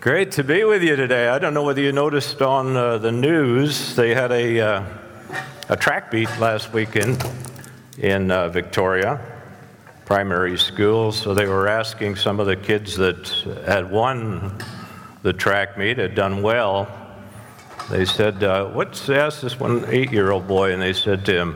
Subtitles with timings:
[0.00, 1.26] Great to be with you today.
[1.26, 4.84] I don't know whether you noticed on uh, the news, they had a, uh,
[5.70, 7.20] a track beat last weekend
[7.98, 9.20] in uh, Victoria,
[10.04, 11.10] primary school.
[11.10, 13.26] So they were asking some of the kids that
[13.66, 14.56] had won
[15.22, 16.86] the track meet, had done well.
[17.90, 21.24] They said, uh, What's, they asked this one eight year old boy, and they said
[21.26, 21.54] to him,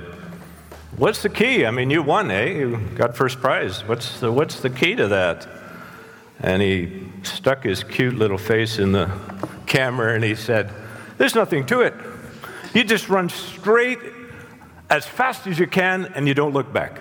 [0.96, 1.64] What's the key?
[1.64, 2.46] I mean, you won, eh?
[2.46, 3.86] You got first prize.
[3.86, 5.46] What's the, what's the key to that?
[6.40, 9.10] And he stuck his cute little face in the
[9.66, 10.70] camera and he said,
[11.18, 11.94] There's nothing to it.
[12.74, 13.98] You just run straight
[14.88, 17.00] as fast as you can and you don't look back.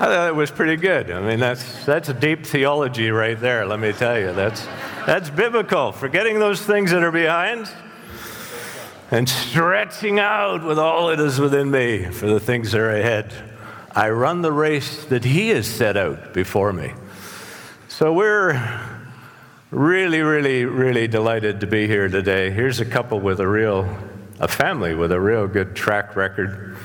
[0.00, 1.10] I thought it was pretty good.
[1.10, 4.32] I mean, that's, that's a deep theology right there, let me tell you.
[4.32, 4.66] That's,
[5.04, 5.92] that's biblical.
[5.92, 7.70] Forgetting those things that are behind
[9.10, 13.34] and stretching out with all that is within me for the things that are ahead.
[13.94, 16.94] I run the race that He has set out before me.
[18.00, 18.58] So we're
[19.70, 22.50] really, really, really delighted to be here today.
[22.50, 23.94] Here's a couple with a real,
[24.38, 26.78] a family with a real good track record.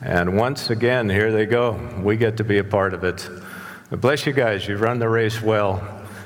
[0.00, 1.72] And once again, here they go.
[2.00, 3.28] We get to be a part of it.
[3.90, 5.82] Bless you guys, you've run the race well,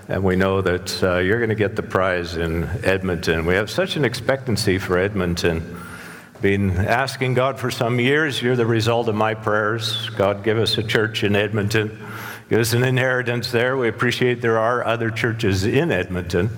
[0.09, 3.47] and we know that uh, you're going to get the prize in Edmonton.
[3.47, 5.81] We have such an expectancy for Edmonton
[6.45, 8.43] been asking God for some years.
[8.43, 10.11] You're the result of my prayers.
[10.11, 12.07] God, give us a church in Edmonton.
[12.51, 13.77] Give us an inheritance there.
[13.77, 16.51] We appreciate there are other churches in Edmonton,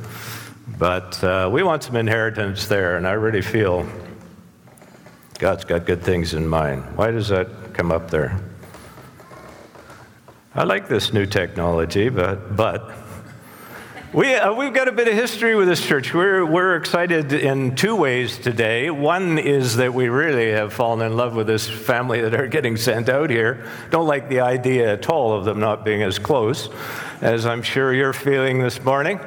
[0.78, 3.86] but uh, we want some inheritance there, and I really feel
[5.38, 6.82] God's got good things in mind.
[6.96, 8.40] Why does that come up there?
[10.56, 12.90] I like this new technology, but, but
[14.12, 16.14] we, uh, we've got a bit of history with this church.
[16.14, 18.88] We're, we're excited in two ways today.
[18.88, 22.76] One is that we really have fallen in love with this family that are getting
[22.76, 23.66] sent out here.
[23.90, 26.68] Don't like the idea at all of them not being as close
[27.20, 29.18] as I'm sure you're feeling this morning.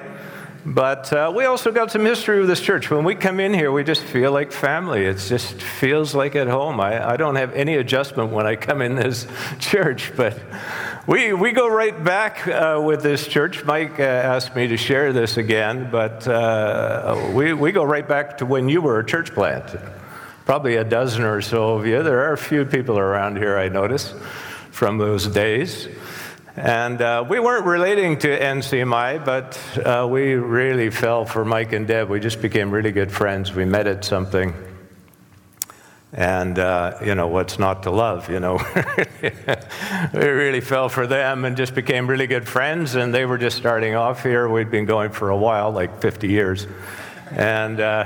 [0.66, 2.92] But uh, we also got some history with this church.
[2.92, 5.06] When we come in here, we just feel like family.
[5.06, 6.82] It just feels like at home.
[6.82, 9.26] I, I don't have any adjustment when I come in this
[9.60, 10.38] church, but
[11.08, 13.64] we, we go right back uh, with this church.
[13.64, 18.40] Mike uh, asked me to share this again, but uh, we, we go right back
[18.40, 19.78] to when you were a church plant.
[20.46, 22.04] Probably a dozen or so of you.
[22.04, 24.14] There are a few people around here, I notice,
[24.72, 25.88] from those days.
[26.62, 31.88] And uh, we weren't relating to NCMI, but uh, we really fell for Mike and
[31.88, 32.10] Deb.
[32.10, 33.56] We just became really good friends.
[33.56, 34.54] We met at something.
[36.12, 38.58] And uh, you know what's not to love you know?
[40.14, 43.56] We really fell for them and just became really good friends and they were just
[43.56, 44.50] starting off here.
[44.50, 46.68] We'd been going for a while like 50 years.
[47.32, 48.06] And uh,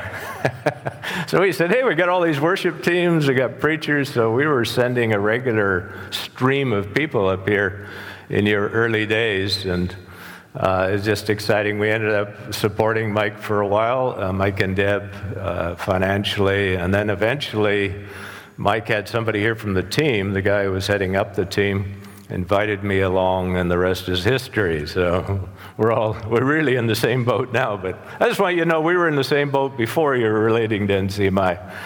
[1.27, 4.13] so we said hey we got all these worship teams we got preachers.
[4.13, 7.89] So we were sending a regular stream of people up here
[8.33, 9.95] in your early days and
[10.55, 11.79] uh, it's just exciting.
[11.79, 16.93] We ended up supporting Mike for a while, uh, Mike and Deb uh, financially, and
[16.93, 18.05] then eventually
[18.57, 21.99] Mike had somebody here from the team, the guy who was heading up the team,
[22.29, 24.87] invited me along, and the rest is history.
[24.87, 27.75] So we're all we're really in the same boat now.
[27.77, 30.25] But I just want you to know we were in the same boat before you
[30.25, 31.77] were relating to NCMI.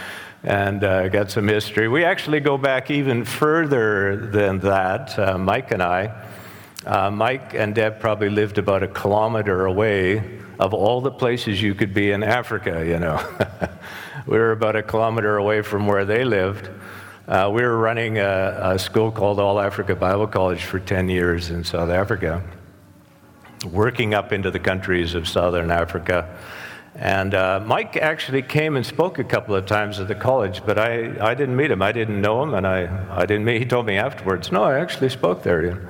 [0.44, 1.88] And uh, got some history.
[1.88, 6.27] We actually go back even further than that, uh, Mike and I.
[6.88, 10.24] Uh, Mike and Deb probably lived about a kilometer away
[10.58, 13.20] of all the places you could be in Africa, you know.
[14.25, 16.70] we were about a kilometer away from where they lived.
[17.28, 21.50] Uh, we were running a, a, school called All Africa Bible College for 10 years
[21.50, 22.42] in South Africa,
[23.70, 26.40] working up into the countries of Southern Africa.
[26.96, 30.80] And uh, Mike actually came and spoke a couple of times at the college, but
[30.80, 31.81] I, I didn't meet him.
[31.81, 34.80] I didn't know him, and I, I didn't meet He told me afterwards, no, I
[34.80, 35.86] actually spoke there.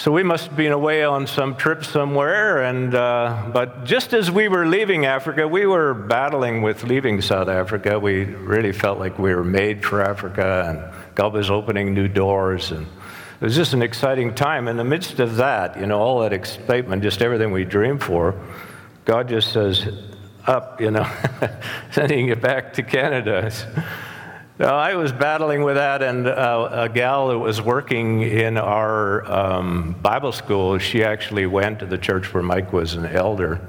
[0.00, 4.30] So we must have been away on some trip somewhere, and uh, but just as
[4.30, 7.98] we were leaving Africa, we were battling with leaving South Africa.
[7.98, 12.70] We really felt like we were made for Africa, and God was opening new doors,
[12.70, 14.68] and it was just an exciting time.
[14.68, 18.40] In the midst of that, you know, all that excitement, just everything we dreamed for,
[19.04, 19.86] God just says,
[20.46, 21.06] "Up," you know,
[21.90, 23.52] sending you back to Canada.
[24.68, 29.96] I was battling with that, and uh, a gal that was working in our um,
[30.02, 33.60] Bible school, she actually went to the church where Mike was an elder,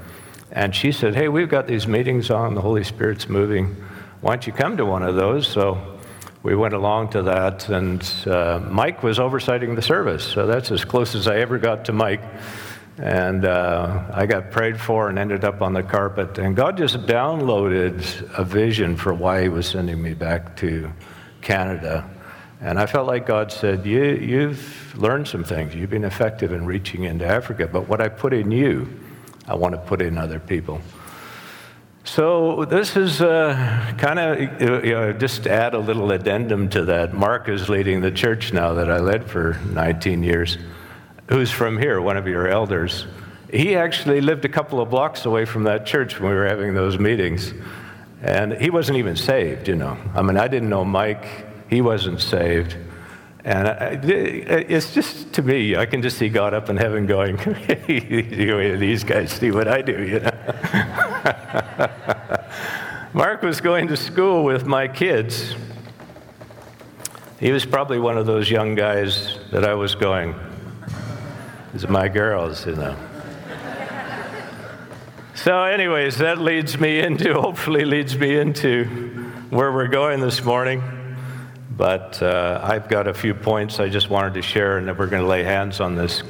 [0.50, 3.74] and she said, Hey, we've got these meetings on, the Holy Spirit's moving.
[4.20, 5.46] Why don't you come to one of those?
[5.46, 5.98] So
[6.42, 10.84] we went along to that, and uh, Mike was oversighting the service, so that's as
[10.84, 12.20] close as I ever got to Mike.
[12.98, 16.38] And uh, I got prayed for and ended up on the carpet.
[16.38, 20.92] And God just downloaded a vision for why He was sending me back to
[21.40, 22.08] Canada.
[22.60, 25.74] And I felt like God said, you, You've learned some things.
[25.74, 27.66] You've been effective in reaching into Africa.
[27.66, 28.88] But what I put in you,
[29.48, 30.80] I want to put in other people.
[32.04, 37.14] So this is uh, kind of, you know, just add a little addendum to that.
[37.14, 40.58] Mark is leading the church now that I led for 19 years,
[41.32, 43.06] who's from here, one of your elders.
[43.50, 46.74] He actually lived a couple of blocks away from that church when we were having
[46.74, 47.54] those meetings.
[48.20, 49.96] And he wasn't even saved, you know.
[50.14, 51.46] I mean, I didn't know Mike.
[51.70, 52.76] He wasn't saved.
[53.44, 57.36] And I, it's just, to me, I can just see God up in heaven going,
[57.86, 60.30] these guys see what I do, you know.
[63.14, 65.54] Mark was going to school with my kids.
[67.40, 70.34] He was probably one of those young guys that I was going,
[71.74, 72.96] are my girls, you know.
[75.34, 78.84] So, anyways, that leads me into, hopefully, leads me into
[79.48, 80.82] where we're going this morning.
[81.74, 85.06] But uh, I've got a few points I just wanted to share, and then we're
[85.06, 86.22] going to lay hands on this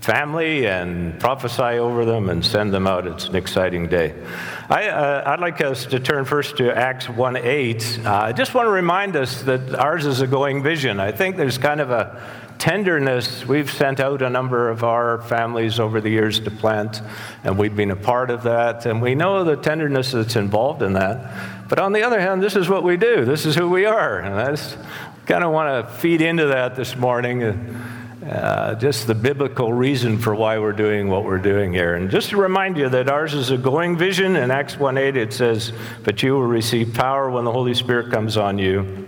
[0.00, 3.06] family and prophesy over them and send them out.
[3.06, 4.14] It's an exciting day.
[4.70, 8.00] I, uh, I'd like us to turn first to Acts 1 8.
[8.04, 10.98] Uh, I just want to remind us that ours is a going vision.
[10.98, 12.22] I think there's kind of a
[12.58, 13.46] tenderness.
[13.46, 17.00] We've sent out a number of our families over the years to plant,
[17.44, 20.94] and we've been a part of that, and we know the tenderness that's involved in
[20.94, 21.68] that.
[21.68, 24.18] But on the other hand, this is what we do, this is who we are.
[24.18, 24.76] And I just
[25.26, 27.42] kind of want to feed into that this morning.
[28.28, 31.94] Uh, just the biblical reason for why we're doing what we're doing here.
[31.94, 34.36] And just to remind you that ours is a going vision.
[34.36, 35.72] In Acts 1 8, it says,
[36.04, 39.07] But you will receive power when the Holy Spirit comes on you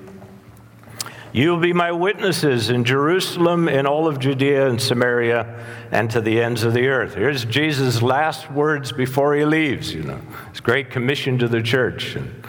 [1.32, 6.20] you will be my witnesses in Jerusalem, in all of Judea and Samaria, and to
[6.20, 7.14] the ends of the earth.
[7.14, 12.16] Here's Jesus' last words before he leaves, you know, his great commission to the church.
[12.16, 12.44] And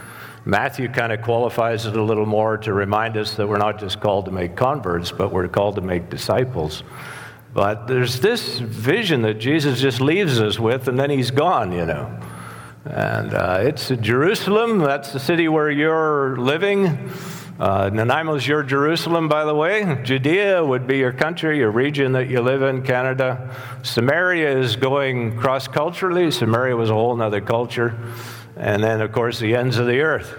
[0.46, 4.00] Matthew kind of qualifies it a little more to remind us that we're not just
[4.02, 6.84] called to make converts, but we're called to make disciples.
[7.54, 11.86] But there's this vision that Jesus just leaves us with, and then he's gone, you
[11.86, 12.20] know.
[12.86, 17.12] And uh, it's Jerusalem, that's the city where you're living.
[17.62, 20.00] Uh, Nanaimo is your Jerusalem, by the way.
[20.02, 23.56] Judea would be your country, your region that you live in, Canada.
[23.84, 26.32] Samaria is going cross culturally.
[26.32, 27.96] Samaria was a whole other culture.
[28.58, 30.36] And then, of course, the ends of the earth.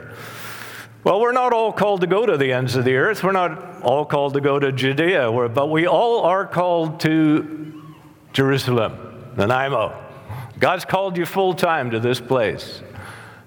[1.05, 3.23] Well, we're not all called to go to the ends of the earth.
[3.23, 7.85] We're not all called to go to Judea, but we all are called to
[8.33, 9.97] Jerusalem, Nanaimo.
[10.59, 12.83] God's called you full time to this place.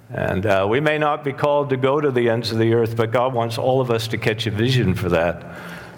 [0.09, 2.95] And uh, we may not be called to go to the ends of the earth,
[2.95, 5.43] but God wants all of us to catch a vision for that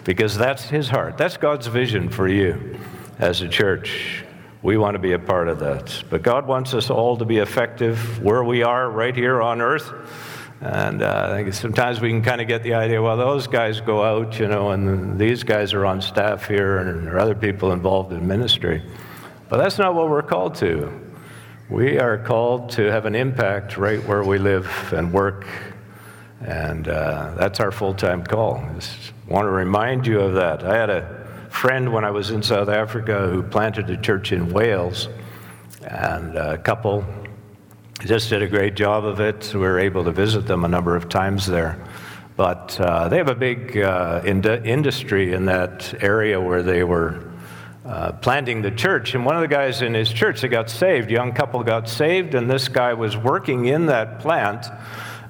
[0.06, 1.18] because that's His heart.
[1.18, 2.80] That's God's vision for you
[3.20, 4.24] as a church.
[4.64, 6.04] We want to be a part of that.
[6.10, 9.92] But God wants us all to be effective where we are, right here on earth.
[10.62, 13.80] And uh, I think sometimes we can kind of get the idea, well, those guys
[13.80, 17.36] go out, you know, and these guys are on staff here, and there are other
[17.36, 18.82] people involved in ministry.
[19.50, 21.07] But that's not what we're called to.
[21.70, 25.46] We are called to have an impact right where we live and work,
[26.40, 28.66] and uh, that's our full time call.
[28.76, 30.64] Just want to remind you of that.
[30.64, 34.54] I had a friend when I was in South Africa who planted a church in
[34.54, 35.10] Wales,
[35.86, 37.04] and a couple
[38.06, 39.54] just did a great job of it.
[39.54, 41.86] We were able to visit them a number of times there.
[42.38, 47.30] But uh, they have a big uh, ind- industry in that area where they were
[47.88, 49.16] uh, planting the church.
[49.16, 51.10] And one of the guys in his church, they got saved.
[51.10, 54.68] young couple got saved, and this guy was working in that plant.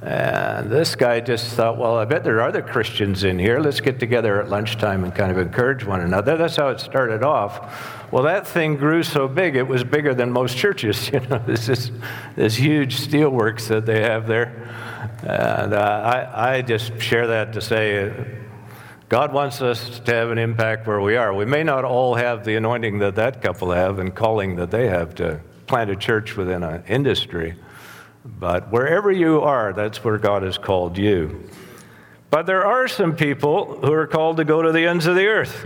[0.01, 3.59] And this guy just thought, well, I bet there are other Christians in here.
[3.59, 6.37] Let's get together at lunchtime and kind of encourage one another.
[6.37, 8.11] That's how it started off.
[8.11, 11.09] Well, that thing grew so big, it was bigger than most churches.
[11.17, 11.91] You know, this is
[12.35, 14.69] this huge steelworks that they have there.
[15.23, 18.13] And uh, I, I just share that to say,
[19.09, 21.33] God wants us to have an impact where we are.
[21.33, 24.87] We may not all have the anointing that that couple have and calling that they
[24.87, 27.55] have to plant a church within an industry,
[28.25, 31.49] but wherever you are, that's where God has called you.
[32.29, 35.27] But there are some people who are called to go to the ends of the
[35.27, 35.65] earth.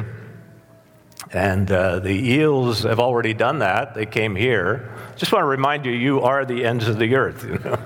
[1.34, 3.96] And uh, the eels have already done that.
[3.96, 4.92] They came here.
[5.16, 7.44] Just want to remind you, you are the ends of the earth.
[7.44, 7.78] You know?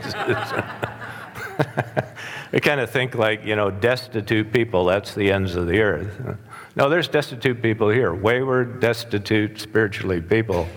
[2.52, 6.38] we kind of think like, you know, destitute people, that's the ends of the earth.
[6.76, 10.68] No, there's destitute people here, wayward, destitute, spiritually people.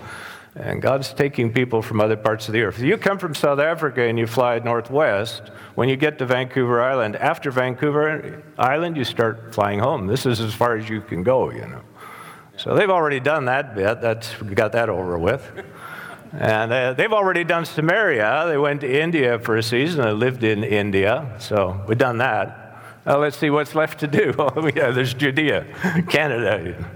[0.55, 2.79] And God's taking people from other parts of the earth.
[2.79, 5.43] If you come from South Africa and you fly northwest,
[5.75, 10.07] when you get to Vancouver Island, after Vancouver Island, you start flying home.
[10.07, 11.81] This is as far as you can go, you know.
[12.57, 14.01] So they've already done that bit.
[14.01, 15.49] That's, we got that over with.
[16.31, 18.45] And uh, they've already done Samaria.
[18.47, 20.03] They went to India for a season.
[20.03, 21.35] They lived in India.
[21.39, 22.77] So we've done that.
[23.05, 24.33] Uh, let's see what's left to do.
[24.39, 25.65] Oh, yeah, there's Judea,
[26.09, 26.89] Canada.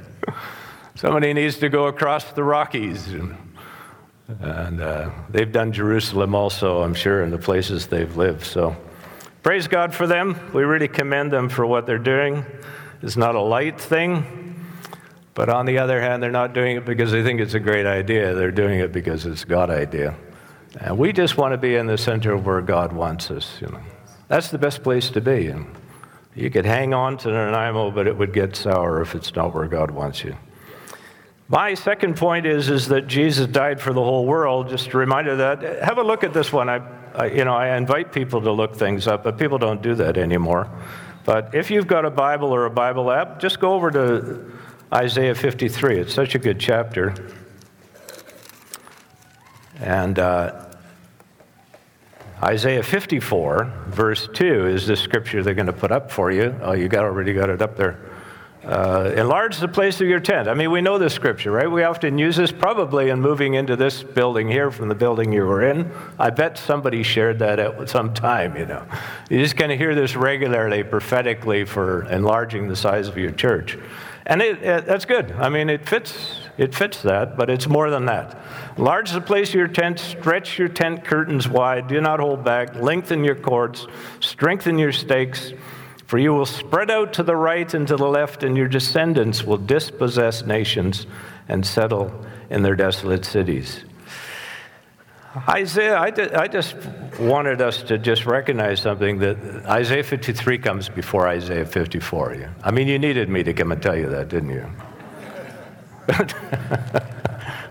[0.96, 3.08] Somebody needs to go across the Rockies.
[3.08, 8.46] And uh, they've done Jerusalem also, I'm sure, in the places they've lived.
[8.46, 8.76] So
[9.42, 10.40] praise God for them.
[10.54, 12.46] We really commend them for what they're doing.
[13.02, 14.43] It's not a light thing,
[15.34, 17.86] but on the other hand, they're not doing it because they think it's a great
[17.86, 18.34] idea.
[18.34, 20.16] They're doing it because it's God idea.
[20.80, 23.58] And we just want to be in the center of where God wants us.
[23.62, 23.82] You know.
[24.28, 25.48] That's the best place to be.
[25.48, 25.68] And
[26.36, 29.68] you could hang on to Nanaimo, but it would get sour if it's not where
[29.68, 30.36] God wants you.
[31.48, 34.70] My second point is, is that Jesus died for the whole world.
[34.70, 35.84] Just a reminder that.
[35.84, 36.70] Have a look at this one.
[36.70, 36.82] I,
[37.14, 40.18] I, you know, I invite people to look things up, but people don't do that
[40.18, 40.70] anymore.
[41.26, 44.52] But if you've got a Bible or a Bible app, just go over to
[44.94, 45.98] Isaiah 53.
[45.98, 47.16] It's such a good chapter.
[49.80, 50.66] And uh,
[52.44, 56.56] Isaiah 54, verse 2, is the scripture they're going to put up for you.
[56.62, 57.98] Oh, you got, already got it up there.
[58.64, 60.48] Uh, enlarge the place of your tent.
[60.48, 61.70] I mean, we know this scripture, right?
[61.70, 65.46] We often use this probably in moving into this building here from the building you
[65.46, 65.92] were in.
[66.20, 68.86] I bet somebody shared that at some time, you know.
[69.30, 73.76] You're just going to hear this regularly, prophetically, for enlarging the size of your church.
[74.26, 75.32] And it, it, that's good.
[75.34, 78.38] I mean, it fits, it fits that, but it's more than that.
[78.78, 82.76] Enlarge the place of your tent, stretch your tent curtains wide, do not hold back,
[82.76, 83.88] lengthen your cords,
[84.20, 85.54] strengthen your stakes
[86.14, 89.44] for you will spread out to the right and to the left, and your descendants
[89.44, 91.08] will dispossess nations
[91.48, 93.84] and settle in their desolate cities.
[95.36, 95.52] Uh-huh.
[95.52, 96.76] Isaiah, I, just
[97.20, 102.54] wanted us to just recognize something that Isaiah 53 comes before Isaiah 54.
[102.64, 104.70] I mean, you needed me to come and tell you that, didn't you?
[106.06, 106.36] but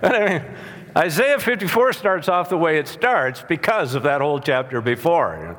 [0.02, 0.42] I mean,
[0.97, 5.57] Isaiah 54 starts off the way it starts because of that whole chapter before.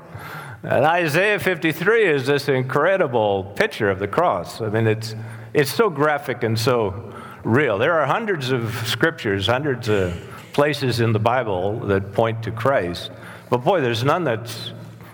[0.61, 4.59] And Isaiah 53 is this incredible picture of the cross.
[4.59, 5.15] I mean, it's,
[5.53, 7.13] it's so graphic and so
[7.45, 7.77] real.
[7.77, 10.13] There are hundreds of scriptures, hundreds of
[10.53, 13.11] places in the Bible that point to Christ.
[13.49, 14.71] But boy, there's none that's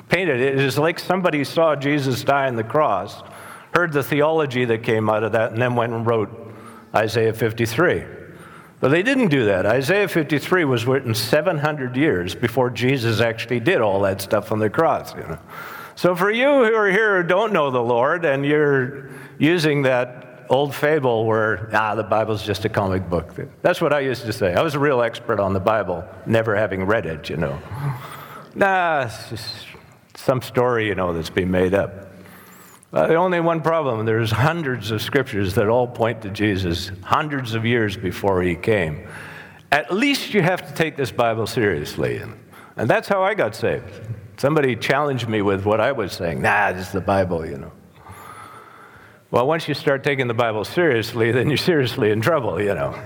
[0.10, 0.40] painted.
[0.42, 3.24] It is like somebody saw Jesus die on the cross,
[3.74, 6.30] heard the theology that came out of that, and then went and wrote
[6.94, 8.04] Isaiah 53.
[8.80, 9.66] But they didn't do that.
[9.66, 14.70] Isaiah 53 was written 700 years before Jesus actually did all that stuff on the
[14.70, 15.14] cross.
[15.16, 15.40] You know?
[15.96, 20.29] So for you who are here who don't know the Lord and you're using that
[20.50, 23.34] old fable where, ah, the Bible's just a comic book.
[23.62, 24.54] That's what I used to say.
[24.54, 27.60] I was a real expert on the Bible, never having read it, you know.
[28.56, 29.66] Nah, it's just
[30.16, 32.08] some story, you know, that's been made up.
[32.92, 37.64] The only one problem there's hundreds of scriptures that all point to Jesus, hundreds of
[37.64, 39.08] years before he came.
[39.72, 42.22] At least you have to take this Bible seriously.
[42.76, 44.02] And that's how I got saved.
[44.38, 46.42] Somebody challenged me with what I was saying.
[46.42, 47.72] Nah, this is the Bible, you know.
[49.32, 53.00] Well, once you start taking the Bible seriously, then you're seriously in trouble, you know.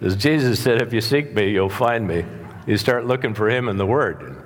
[0.00, 2.24] As Jesus said, if you seek me, you'll find me.
[2.66, 4.42] You start looking for him in the Word.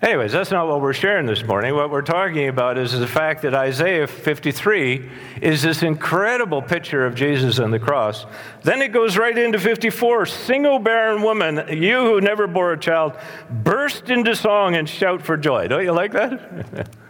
[0.00, 1.74] Anyways, that's not what we're sharing this morning.
[1.74, 5.10] What we're talking about is the fact that Isaiah 53
[5.42, 8.24] is this incredible picture of Jesus on the cross.
[8.62, 10.24] Then it goes right into 54.
[10.24, 13.12] Single barren woman, you who never bore a child,
[13.50, 15.68] burst into song and shout for joy.
[15.68, 16.88] Don't you like that?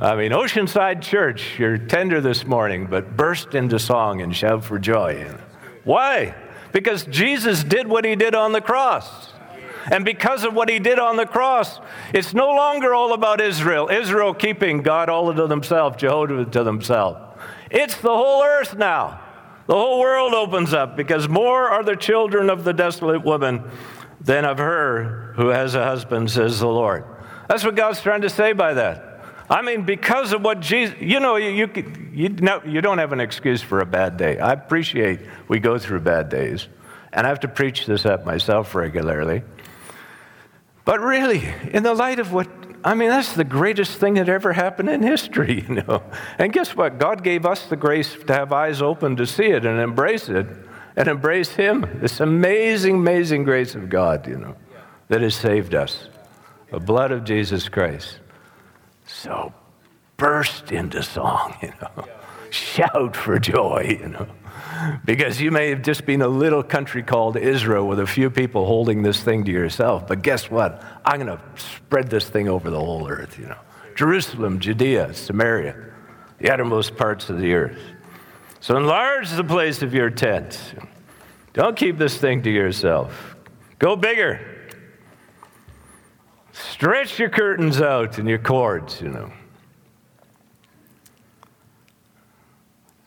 [0.00, 4.78] I mean, Oceanside Church, you're tender this morning, but burst into song and shout for
[4.78, 5.30] joy.
[5.84, 6.34] Why?
[6.72, 9.34] Because Jesus did what he did on the cross.
[9.90, 11.80] And because of what he did on the cross,
[12.14, 17.20] it's no longer all about Israel, Israel keeping God all to themselves, Jehovah to themselves.
[17.70, 19.20] It's the whole earth now.
[19.66, 23.70] The whole world opens up because more are the children of the desolate woman
[24.18, 27.04] than of her who has a husband, says the Lord.
[27.48, 29.09] That's what God's trying to say by that.
[29.50, 31.68] I mean, because of what Jesus, you know, you, you,
[32.14, 34.38] you, you don't have an excuse for a bad day.
[34.38, 36.68] I appreciate we go through bad days.
[37.12, 39.42] And I have to preach this at myself regularly.
[40.84, 42.48] But really, in the light of what,
[42.84, 46.04] I mean, that's the greatest thing that ever happened in history, you know.
[46.38, 46.98] And guess what?
[46.98, 50.46] God gave us the grace to have eyes open to see it and embrace it
[50.94, 51.98] and embrace Him.
[52.00, 54.54] This amazing, amazing grace of God, you know,
[55.08, 56.08] that has saved us.
[56.70, 58.20] The blood of Jesus Christ.
[59.12, 59.52] So
[60.16, 62.06] burst into song, you know.
[62.50, 64.26] Shout for joy, you know
[65.04, 68.66] because you may have just been a little country called Israel with a few people
[68.66, 70.06] holding this thing to yourself.
[70.06, 70.82] But guess what?
[71.04, 73.58] I'm going to spread this thing over the whole earth, you know.
[73.94, 75.76] Jerusalem, Judea, Samaria,
[76.38, 77.78] the uttermost parts of the earth.
[78.60, 80.74] So enlarge the place of your tent.
[81.52, 83.36] Don't keep this thing to yourself.
[83.78, 84.49] Go bigger.
[86.68, 89.32] Stretch your curtains out and your cords, you know.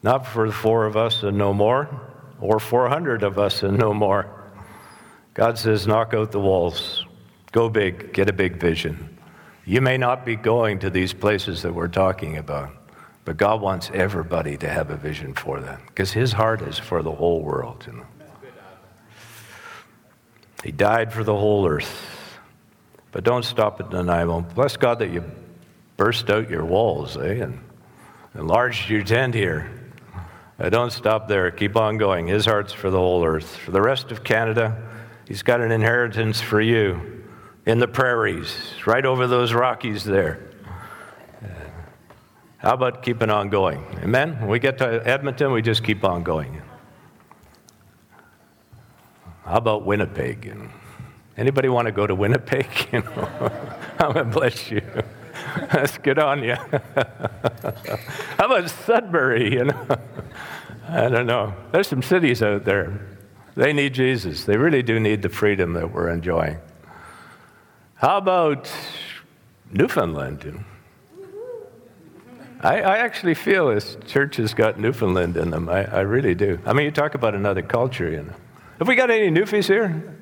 [0.02, 1.90] Not for the four of us and no more,
[2.42, 4.28] or 400 of us and no more.
[5.34, 7.06] God says, knock out the walls.
[7.52, 9.18] Go big, get a big vision.
[9.66, 12.72] You may not be going to these places that we're talking about,
[13.24, 17.02] but God wants everybody to have a vision for them because His heart is for
[17.02, 17.86] the whole world.
[17.88, 18.06] You know?
[20.64, 22.23] He died for the whole earth.
[23.14, 24.42] But don't stop at Nanaimo.
[24.42, 25.24] Bless God that you
[25.96, 27.36] burst out your walls, eh?
[27.36, 27.60] And
[28.36, 29.72] enlarged your tent here.
[30.60, 31.50] Uh, don't stop there.
[31.52, 32.28] Keep on going.
[32.28, 33.56] His heart's for the whole earth.
[33.56, 34.78] For the rest of Canada,
[35.28, 37.24] He's got an inheritance for you
[37.66, 38.56] in the prairies,
[38.86, 40.50] right over those Rockies there.
[41.42, 41.48] Uh,
[42.58, 43.86] how about keeping on going?
[44.04, 44.40] Amen?
[44.42, 46.62] When we get to Edmonton, we just keep on going.
[49.46, 50.54] How about Winnipeg?
[51.38, 52.68] Anybody want to go to Winnipeg?
[52.92, 53.52] You know,
[54.00, 54.82] I'm gonna bless you.
[55.72, 56.56] That's good on you.
[56.56, 59.54] How about Sudbury?
[59.54, 59.88] You know,
[60.88, 61.54] I don't know.
[61.72, 63.00] There's some cities out there.
[63.56, 64.46] They need Jesus.
[64.46, 66.58] They really do need the freedom that we're enjoying.
[67.96, 68.72] How about
[69.72, 70.66] Newfoundland?
[72.62, 75.68] I, I, actually feel this church has got Newfoundland in them.
[75.68, 76.60] I, I, really do.
[76.66, 78.34] I mean, you talk about another culture, you know.
[78.80, 80.16] Have we got any Newfies here?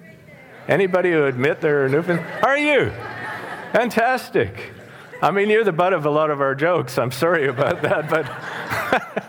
[0.72, 2.46] Anybody who admit they're a Newfoundland?
[2.46, 2.94] Are you?
[3.74, 4.72] Fantastic.
[5.22, 6.98] I mean, you're the butt of a lot of our jokes.
[6.98, 8.25] I'm sorry about that, but.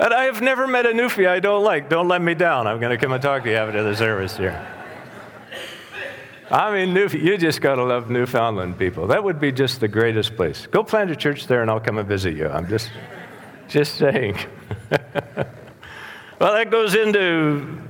[0.00, 1.90] I have never met a Newfie I don't like.
[1.90, 2.66] Don't let me down.
[2.66, 4.66] I'm going to come and talk to you after the service here.
[6.50, 9.08] I mean, Newf- you just got to love Newfoundland people.
[9.08, 10.66] That would be just the greatest place.
[10.68, 12.48] Go plant a church there and I'll come and visit you.
[12.48, 12.90] I'm just,
[13.68, 14.38] just saying.
[16.40, 17.87] well, that goes into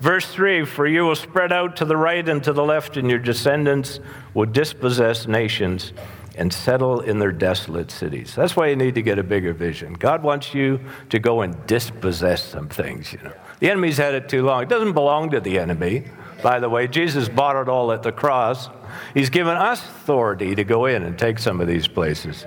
[0.00, 3.10] Verse 3 For you will spread out to the right and to the left, and
[3.10, 4.00] your descendants
[4.34, 5.92] will dispossess nations
[6.36, 8.34] and settle in their desolate cities.
[8.34, 9.94] That's why you need to get a bigger vision.
[9.94, 10.78] God wants you
[11.10, 13.32] to go and dispossess some things, you know.
[13.58, 14.62] The enemy's had it too long.
[14.62, 16.04] It doesn't belong to the enemy,
[16.40, 16.86] by the way.
[16.86, 18.68] Jesus bought it all at the cross.
[19.14, 22.46] He's given us authority to go in and take some of these places.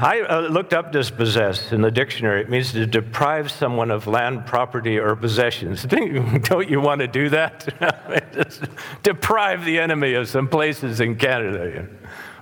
[0.00, 2.40] I uh, looked up dispossess in the dictionary.
[2.40, 5.84] It means to deprive someone of land, property, or possessions.
[5.84, 7.68] Don't you want to do that?
[9.02, 11.86] deprive the enemy of some places in Canada.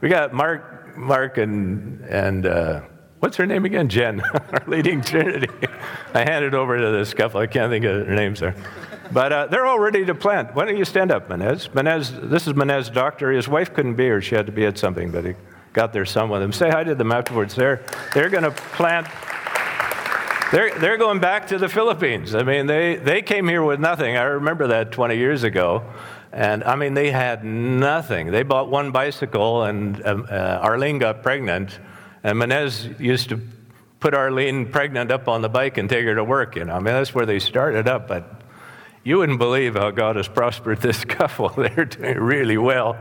[0.00, 2.80] We got Mark, Mark, and and uh,
[3.20, 3.88] what's her name again?
[3.88, 4.20] Jen,
[4.52, 5.48] our leading Trinity.
[6.14, 7.40] I handed over to the scuffle.
[7.40, 8.54] I can't think of their names there.
[9.12, 10.54] But uh, they're all ready to plant.
[10.54, 11.68] Why don't you stand up, Menez?
[11.70, 13.30] Menez, this is Menez's doctor.
[13.30, 14.22] His wife couldn't be here.
[14.22, 15.34] She had to be at something, but he
[15.72, 16.52] got their son with them.
[16.52, 17.54] Say hi to them afterwards.
[17.54, 19.06] They're, they're going to plant.
[20.52, 22.34] They're, they're going back to the Philippines.
[22.34, 24.16] I mean, they, they came here with nothing.
[24.16, 25.84] I remember that 20 years ago.
[26.32, 28.30] And I mean, they had nothing.
[28.30, 31.78] They bought one bicycle, and um, uh, Arlene got pregnant.
[32.24, 33.40] And Menez used to
[34.00, 36.56] put Arlene pregnant up on the bike and take her to work.
[36.56, 38.08] You know, I mean, that's where they started up.
[38.08, 38.41] But
[39.04, 41.48] you wouldn't believe how God has prospered this couple.
[41.48, 42.96] They're doing really well.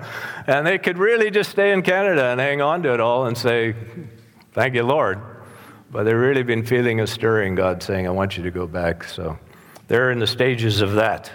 [0.48, 3.38] And they could really just stay in Canada and hang on to it all and
[3.38, 3.76] say,
[4.54, 5.22] Thank you, Lord.
[5.92, 9.04] But they've really been feeling a stirring, God saying, I want you to go back.
[9.04, 9.38] So
[9.88, 11.32] they're in the stages of that.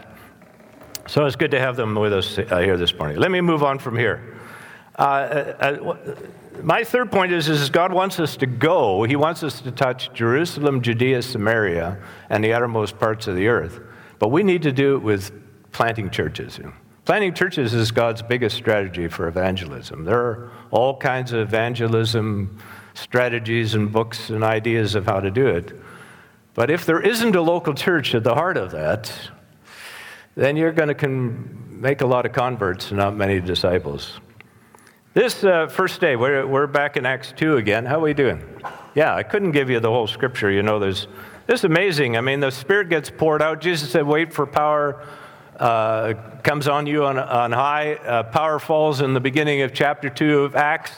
[1.06, 3.18] So it's good to have them with us uh, here this morning.
[3.18, 4.36] Let me move on from here.
[4.98, 6.14] Uh, uh, uh
[6.62, 9.04] my third point is, is God wants us to go.
[9.04, 11.98] He wants us to touch Jerusalem, Judea, Samaria,
[12.30, 13.80] and the uttermost parts of the earth.
[14.18, 15.32] But we need to do it with
[15.72, 16.58] planting churches.
[17.04, 20.04] Planting churches is God's biggest strategy for evangelism.
[20.04, 22.58] There are all kinds of evangelism
[22.94, 25.72] strategies and books and ideas of how to do it.
[26.54, 29.12] But if there isn't a local church at the heart of that,
[30.34, 34.18] then you're going to make a lot of converts and not many disciples.
[35.12, 37.86] This uh, first day, we're, we're back in Acts 2 again.
[37.86, 38.42] How are we doing?
[38.94, 40.50] Yeah, I couldn't give you the whole scripture.
[40.50, 41.06] You know, there's
[41.46, 42.16] this is amazing.
[42.16, 43.60] I mean, the Spirit gets poured out.
[43.60, 45.06] Jesus said, Wait for power.
[45.58, 47.94] Uh, comes on you on, on high.
[47.94, 50.92] Uh, power falls in the beginning of chapter 2 of Acts,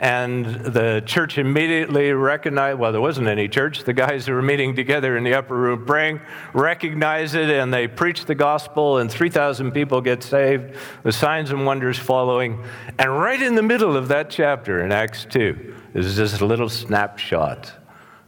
[0.00, 3.84] and the church immediately recognized well, there wasn't any church.
[3.84, 6.20] The guys who were meeting together in the upper room praying
[6.52, 11.64] recognize it, and they preach the gospel, and 3,000 people get saved, with signs and
[11.64, 12.64] wonders following.
[12.98, 16.68] And right in the middle of that chapter in Acts 2 is just a little
[16.68, 17.79] snapshot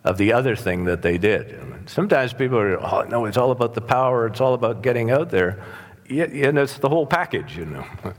[0.05, 1.59] of the other thing that they did.
[1.87, 5.31] Sometimes people are, oh, no, it's all about the power, it's all about getting out
[5.31, 5.63] there.
[6.09, 7.87] And it's the whole package, you know.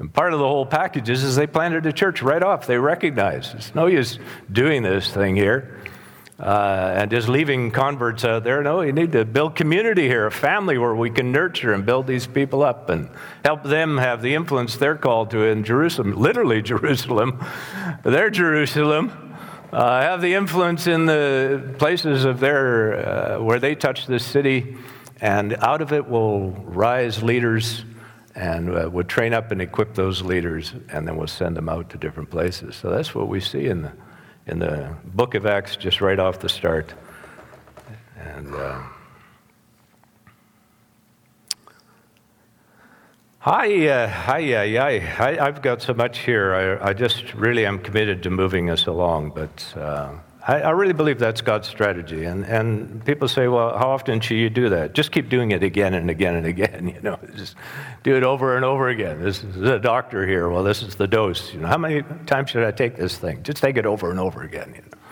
[0.00, 2.66] And part of the whole package is, is they planted a church right off.
[2.66, 4.18] They recognized it's no use
[4.50, 5.84] doing this thing here
[6.38, 8.62] uh, and just leaving converts out there.
[8.62, 12.06] No, you need to build community here, a family where we can nurture and build
[12.06, 13.08] these people up and
[13.44, 17.44] help them have the influence they're called to in Jerusalem, literally Jerusalem.
[18.02, 19.33] They're Jerusalem
[19.74, 24.76] uh, have the influence in the places of their, uh, where they touch this city,
[25.20, 27.84] and out of it will rise leaders
[28.36, 31.90] and uh, we'll train up and equip those leaders, and then we'll send them out
[31.90, 32.74] to different places.
[32.74, 33.92] So that's what we see in the,
[34.46, 36.92] in the book of Acts just right off the start.
[38.16, 38.52] And
[43.44, 45.38] hi, uh, hi, hi, hi.
[45.38, 46.80] I, have got so much here.
[46.82, 50.14] I, I, just really am committed to moving us along, but uh,
[50.48, 52.24] I, I, really believe that's God's strategy.
[52.24, 54.94] And, and people say, well, how often should you do that?
[54.94, 56.88] Just keep doing it again and again and again.
[56.94, 57.56] You know, just
[58.02, 59.22] do it over and over again.
[59.22, 60.48] This is a doctor here.
[60.48, 61.52] Well, this is the dose.
[61.52, 63.42] You know, how many times should I take this thing?
[63.42, 64.72] Just take it over and over again.
[64.74, 65.03] You know?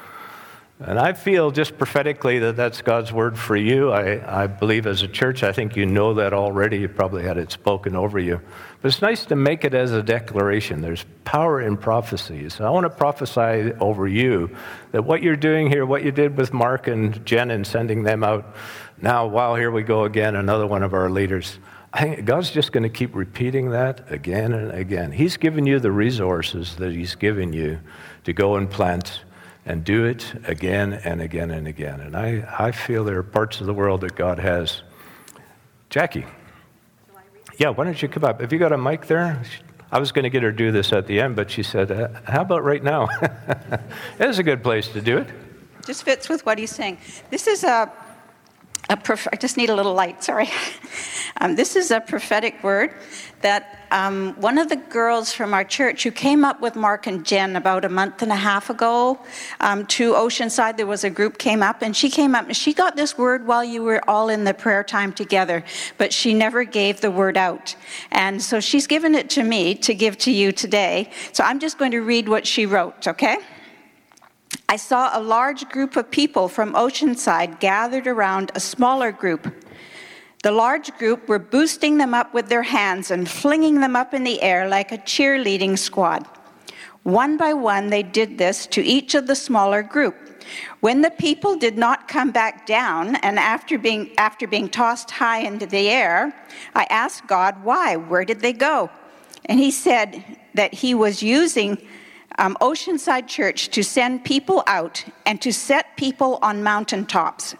[0.86, 3.92] And I feel just prophetically that that's God's word for you.
[3.92, 6.78] I, I believe as a church, I think you know that already.
[6.78, 8.40] You probably had it spoken over you.
[8.80, 10.80] But it's nice to make it as a declaration.
[10.80, 12.48] There's power in prophecy.
[12.48, 14.56] So I want to prophesy over you
[14.90, 18.24] that what you're doing here, what you did with Mark and Jen and sending them
[18.24, 18.56] out,
[19.00, 21.58] now, wow, here we go again, another one of our leaders.
[21.92, 25.12] I think God's just going to keep repeating that again and again.
[25.12, 27.80] He's given you the resources that He's given you
[28.24, 29.20] to go and plant
[29.64, 32.00] and do it again and again and again.
[32.00, 34.82] And I, I feel there are parts of the world that God has.
[35.90, 36.26] Jackie.
[37.58, 38.40] Yeah, why don't you come up?
[38.40, 39.40] Have you got a mic there?
[39.92, 41.92] I was going to get her to do this at the end, but she said,
[41.92, 43.08] uh, How about right now?
[44.18, 45.28] it is a good place to do it.
[45.84, 46.98] Just fits with what he's saying.
[47.30, 47.92] This is a, a
[49.02, 50.50] prof- I just need a little light, sorry.
[51.40, 52.92] Um, this is a prophetic word
[53.40, 57.24] that um, one of the girls from our church who came up with Mark and
[57.24, 59.18] Jen about a month and a half ago
[59.60, 62.72] um, to Oceanside, there was a group came up, and she came up and she
[62.72, 65.64] got this word while you were all in the prayer time together,
[65.98, 67.74] but she never gave the word out.
[68.10, 71.10] And so she's given it to me to give to you today.
[71.32, 73.38] So I'm just going to read what she wrote, okay?
[74.68, 79.52] I saw a large group of people from Oceanside gathered around a smaller group.
[80.42, 84.24] The large group were boosting them up with their hands and flinging them up in
[84.24, 86.26] the air like a cheerleading squad.
[87.02, 90.16] One by one, they did this to each of the smaller group.
[90.80, 95.40] When the people did not come back down, and after being, after being tossed high
[95.40, 96.34] into the air,
[96.74, 97.96] I asked God why.
[97.96, 98.90] Where did they go?
[99.44, 101.78] And He said that He was using
[102.38, 107.54] um, Oceanside Church to send people out and to set people on mountaintops.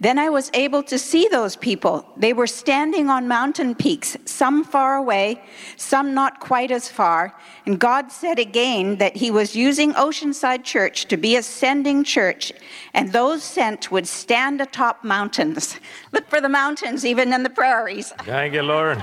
[0.00, 2.06] Then I was able to see those people.
[2.16, 5.42] They were standing on mountain peaks, some far away,
[5.76, 7.34] some not quite as far.
[7.66, 12.52] And God said again that He was using Oceanside Church to be a sending church,
[12.94, 15.80] and those sent would stand atop mountains.
[16.12, 18.12] Look for the mountains, even in the prairies.
[18.20, 19.02] Thank you, Lord.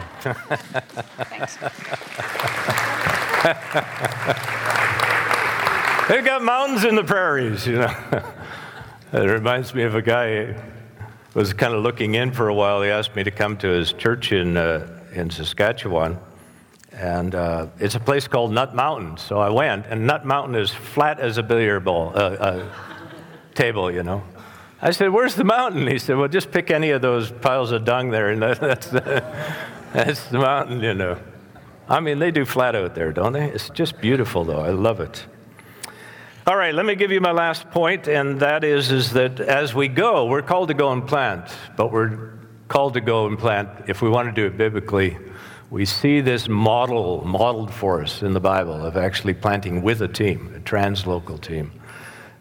[1.29, 1.57] Thanks.
[6.09, 7.95] They've got mountains in the prairies, you know.
[9.13, 10.55] it reminds me of a guy who
[11.35, 12.81] was kind of looking in for a while.
[12.81, 16.17] He asked me to come to his church in, uh, in Saskatchewan.
[16.91, 19.17] And uh, it's a place called Nut Mountain.
[19.17, 22.65] So I went, and Nut Mountain is flat as a billiard ball, uh, uh,
[23.53, 24.23] table, you know.
[24.81, 25.85] I said, Where's the mountain?
[25.85, 29.23] He said, Well, just pick any of those piles of dung there, and that's the,
[29.93, 31.19] that's the mountain, you know.
[31.87, 33.49] I mean, they do flat out there, don't they?
[33.49, 34.59] It's just beautiful, though.
[34.59, 35.25] I love it.
[36.47, 39.73] All right, let me give you my last point, and that is, is that as
[39.73, 42.33] we go, we're called to go and plant, but we're
[42.67, 45.17] called to go and plant if we want to do it biblically.
[45.71, 50.07] We see this model modeled for us in the Bible of actually planting with a
[50.07, 51.71] team, a translocal team.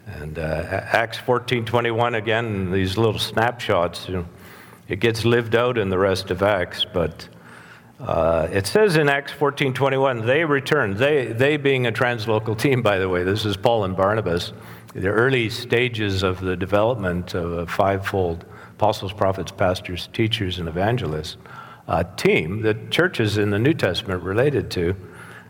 [0.06, 4.06] And uh, Acts 14:21 again, these little snapshots.
[4.06, 4.26] You know,
[4.88, 7.28] it gets lived out in the rest of Acts, but
[8.00, 10.96] uh, it says in Acts 14:21, they returned.
[10.96, 13.22] They, they being a translocal team, by the way.
[13.22, 14.52] This is Paul and Barnabas.
[14.94, 21.36] The early stages of the development of a fivefold apostles, prophets, pastors, teachers, and evangelists
[21.86, 24.96] uh, team that churches in the New Testament related to.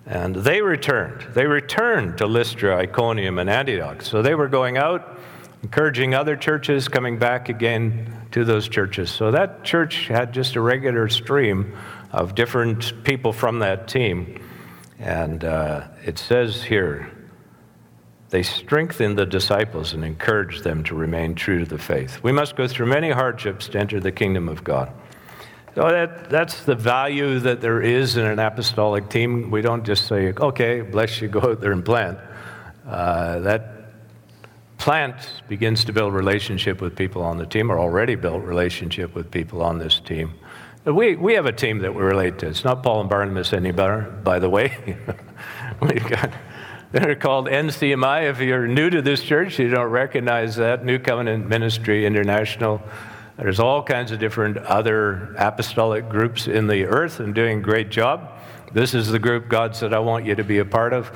[0.06, 1.34] And they returned.
[1.34, 4.02] They returned to Lystra, Iconium, and Antioch.
[4.02, 5.18] So they were going out,
[5.62, 9.10] encouraging other churches, coming back again to those churches.
[9.10, 11.74] So that church had just a regular stream
[12.14, 14.40] of different people from that team.
[14.98, 17.10] And uh, it says here,
[18.30, 22.22] they strengthened the disciples and encouraged them to remain true to the faith.
[22.22, 24.92] We must go through many hardships to enter the kingdom of God.
[25.74, 29.50] So that, that's the value that there is in an apostolic team.
[29.50, 32.18] We don't just say, okay, bless you, go out there and plant.
[32.86, 33.90] Uh, that
[34.78, 35.16] plant
[35.48, 39.62] begins to build relationship with people on the team, or already built relationship with people
[39.62, 40.34] on this team.
[40.84, 42.48] We, we have a team that we relate to.
[42.48, 44.98] It's not Paul and Barnabas any better, by the way.
[45.80, 46.30] We've got
[46.94, 48.30] They're called NCMI.
[48.30, 50.84] If you're new to this church, you don't recognize that.
[50.84, 52.80] New Covenant Ministry International.
[53.36, 57.90] There's all kinds of different other apostolic groups in the earth and doing a great
[57.90, 58.30] job.
[58.72, 61.10] This is the group God said, I want you to be a part of.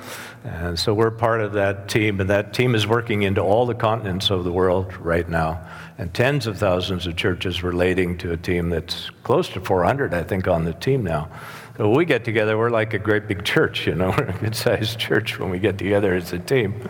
[0.44, 3.74] And so we're part of that team, and that team is working into all the
[3.74, 5.64] continents of the world right now.
[5.98, 10.22] And tens of thousands of churches relating to a team that's close to 400, I
[10.22, 11.28] think, on the team now.
[11.76, 14.54] So we get together, we're like a great big church, you know, we're a good
[14.54, 16.88] sized church when we get together as a team.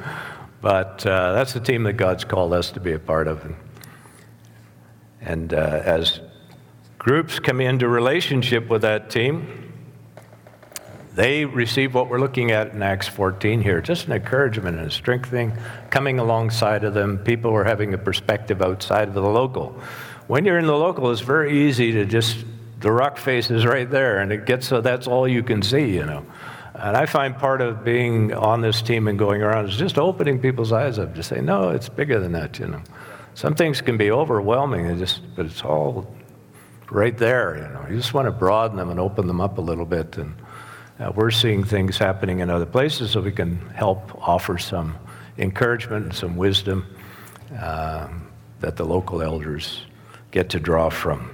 [0.61, 3.45] But uh, that's the team that God's called us to be a part of.
[3.45, 3.57] And,
[5.23, 6.21] and uh, as
[6.99, 9.68] groups come into relationship with that team,
[11.19, 14.91] they receive what we're looking at in Acts 14 here just an encouragement and a
[14.91, 15.53] strengthening,
[15.91, 17.19] coming alongside of them.
[17.19, 19.71] People are having a perspective outside of the local.
[20.29, 22.45] When you're in the local, it's very easy to just
[22.79, 25.93] the rock face is right there, and it gets so that's all you can see,
[25.93, 26.25] you know.
[26.77, 30.39] And I find part of being on this team and going around is just opening
[30.39, 32.83] people's eyes up, to say, no, it's bigger than that, you know.
[33.35, 36.15] Some things can be overwhelming, just, but it's all
[36.93, 37.87] right there, you know.
[37.91, 40.17] You just want to broaden them and open them up a little bit.
[40.17, 40.37] And
[40.99, 44.97] uh, we're seeing things happening in other places, so we can help offer some
[45.39, 46.85] encouragement and some wisdom
[47.59, 48.09] uh,
[48.61, 49.87] that the local elders
[50.31, 51.31] get to draw from.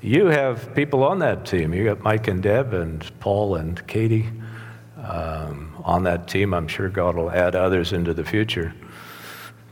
[0.00, 1.74] You have people on that team.
[1.74, 4.28] You got Mike and Deb and Paul and Katie
[4.96, 6.54] um, on that team.
[6.54, 8.72] I'm sure God will add others into the future.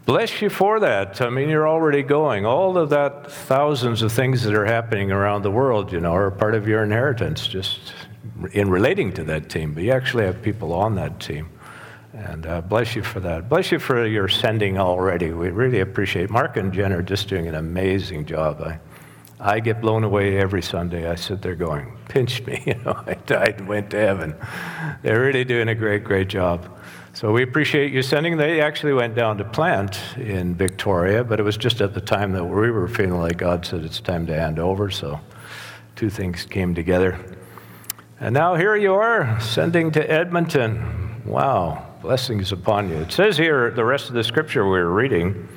[0.07, 1.21] Bless you for that.
[1.21, 2.47] I mean, you're already going.
[2.47, 6.31] All of that, thousands of things that are happening around the world, you know, are
[6.31, 7.93] part of your inheritance just
[8.53, 9.75] in relating to that team.
[9.75, 11.51] But you actually have people on that team.
[12.13, 13.49] And uh, bless you for that.
[13.49, 15.33] Bless you for your sending already.
[15.33, 18.63] We really appreciate Mark and Jen are just doing an amazing job.
[18.63, 18.79] I,
[19.41, 21.11] I get blown away every Sunday.
[21.11, 24.37] I sit there going, pinch me, you know, I died and went to heaven.
[25.03, 26.71] They're really doing a great, great job.
[27.17, 28.37] So we appreciate you sending.
[28.37, 32.33] They actually went down to plant in Victoria, but it was just at the time
[32.33, 34.91] that we were feeling like God said it's time to hand over.
[34.91, 35.19] So
[35.95, 37.19] two things came together.
[38.21, 41.23] And now here you are, sending to Edmonton.
[41.25, 42.97] Wow, blessings upon you.
[42.97, 45.49] It says here, the rest of the scripture we were reading,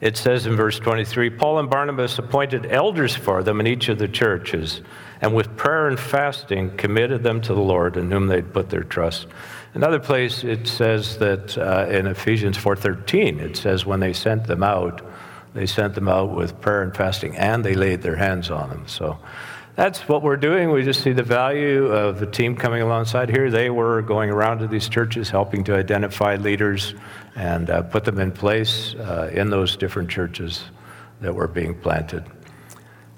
[0.00, 3.98] it says in verse 23 Paul and Barnabas appointed elders for them in each of
[3.98, 4.80] the churches,
[5.20, 8.82] and with prayer and fasting committed them to the Lord in whom they'd put their
[8.82, 9.26] trust.
[9.76, 14.62] Another place it says that uh, in Ephesians 4:13 it says when they sent them
[14.62, 15.02] out,
[15.52, 18.88] they sent them out with prayer and fasting, and they laid their hands on them.
[18.88, 19.18] So
[19.74, 20.70] that's what we're doing.
[20.70, 23.50] We just see the value of the team coming alongside here.
[23.50, 26.94] They were going around to these churches, helping to identify leaders
[27.34, 30.64] and uh, put them in place uh, in those different churches
[31.20, 32.24] that were being planted.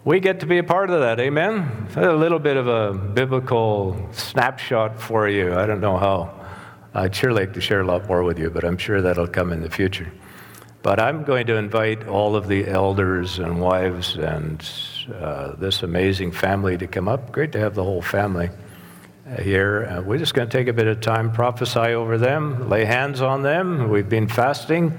[0.04, 1.86] We get to be a part of that, amen?
[1.94, 5.54] A little bit of a biblical snapshot for you.
[5.54, 6.37] I don't know how.
[6.94, 9.52] I'd sure like to share a lot more with you, but I'm sure that'll come
[9.52, 10.10] in the future.
[10.82, 14.66] But I'm going to invite all of the elders and wives and
[15.14, 17.32] uh, this amazing family to come up.
[17.32, 18.48] Great to have the whole family
[19.42, 19.84] here.
[19.84, 23.20] Uh, we're just going to take a bit of time, prophesy over them, lay hands
[23.20, 23.90] on them.
[23.90, 24.98] We've been fasting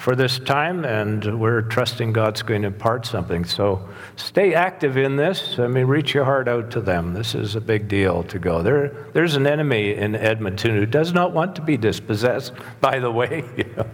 [0.00, 3.44] for this time, and we're trusting God's going to impart something.
[3.44, 3.86] So
[4.16, 5.58] stay active in this.
[5.58, 7.12] I mean, reach your heart out to them.
[7.12, 8.62] This is a big deal to go.
[8.62, 13.10] There, there's an enemy in Edmonton who does not want to be dispossessed, by the
[13.10, 13.44] way.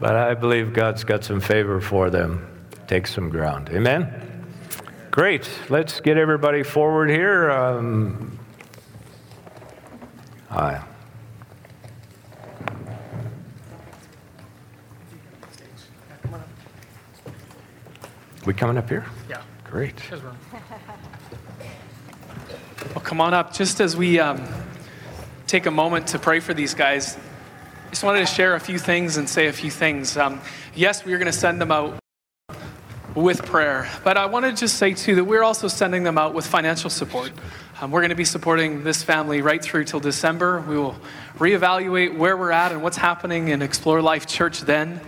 [0.00, 2.66] But I believe God's got some favor for them.
[2.88, 3.70] Take some ground.
[3.70, 4.44] Amen?
[5.12, 5.48] Great.
[5.70, 7.50] Let's get everybody forward here.
[7.50, 8.38] Um,
[10.50, 10.84] hi.
[18.46, 19.06] We coming up here?
[19.26, 19.40] Yeah.
[19.64, 19.94] Great.
[20.10, 20.36] Well,
[23.02, 23.54] come on up.
[23.54, 24.46] Just as we um,
[25.46, 27.16] take a moment to pray for these guys,
[27.86, 30.18] I just wanted to share a few things and say a few things.
[30.18, 30.42] Um,
[30.74, 31.98] yes, we are going to send them out
[33.14, 33.88] with prayer.
[34.04, 36.90] But I want to just say, too, that we're also sending them out with financial
[36.90, 37.32] support.
[37.80, 40.60] Um, we're going to be supporting this family right through till December.
[40.60, 40.96] We will
[41.38, 45.00] reevaluate where we're at and what's happening in Explore Life Church then.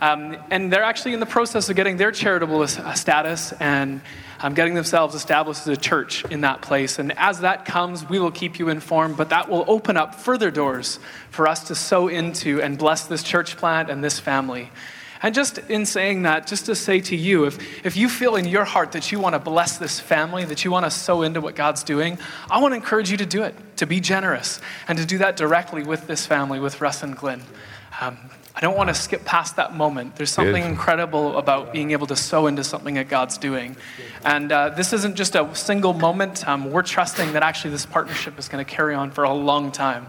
[0.00, 4.00] Um, and they're actually in the process of getting their charitable uh, status and
[4.40, 6.98] um, getting themselves established as a church in that place.
[6.98, 10.50] And as that comes, we will keep you informed, but that will open up further
[10.50, 14.70] doors for us to sow into and bless this church plant and this family.
[15.20, 18.46] And just in saying that, just to say to you, if, if you feel in
[18.46, 21.40] your heart that you want to bless this family, that you want to sow into
[21.40, 24.96] what God's doing, I want to encourage you to do it, to be generous, and
[24.96, 27.42] to do that directly with this family, with Russ and Glenn.
[28.00, 28.16] Um,
[28.58, 30.16] I don't want to skip past that moment.
[30.16, 33.76] There's something incredible about being able to sow into something that God's doing.
[34.24, 36.46] And uh, this isn't just a single moment.
[36.48, 39.70] Um, we're trusting that actually this partnership is going to carry on for a long
[39.70, 40.08] time.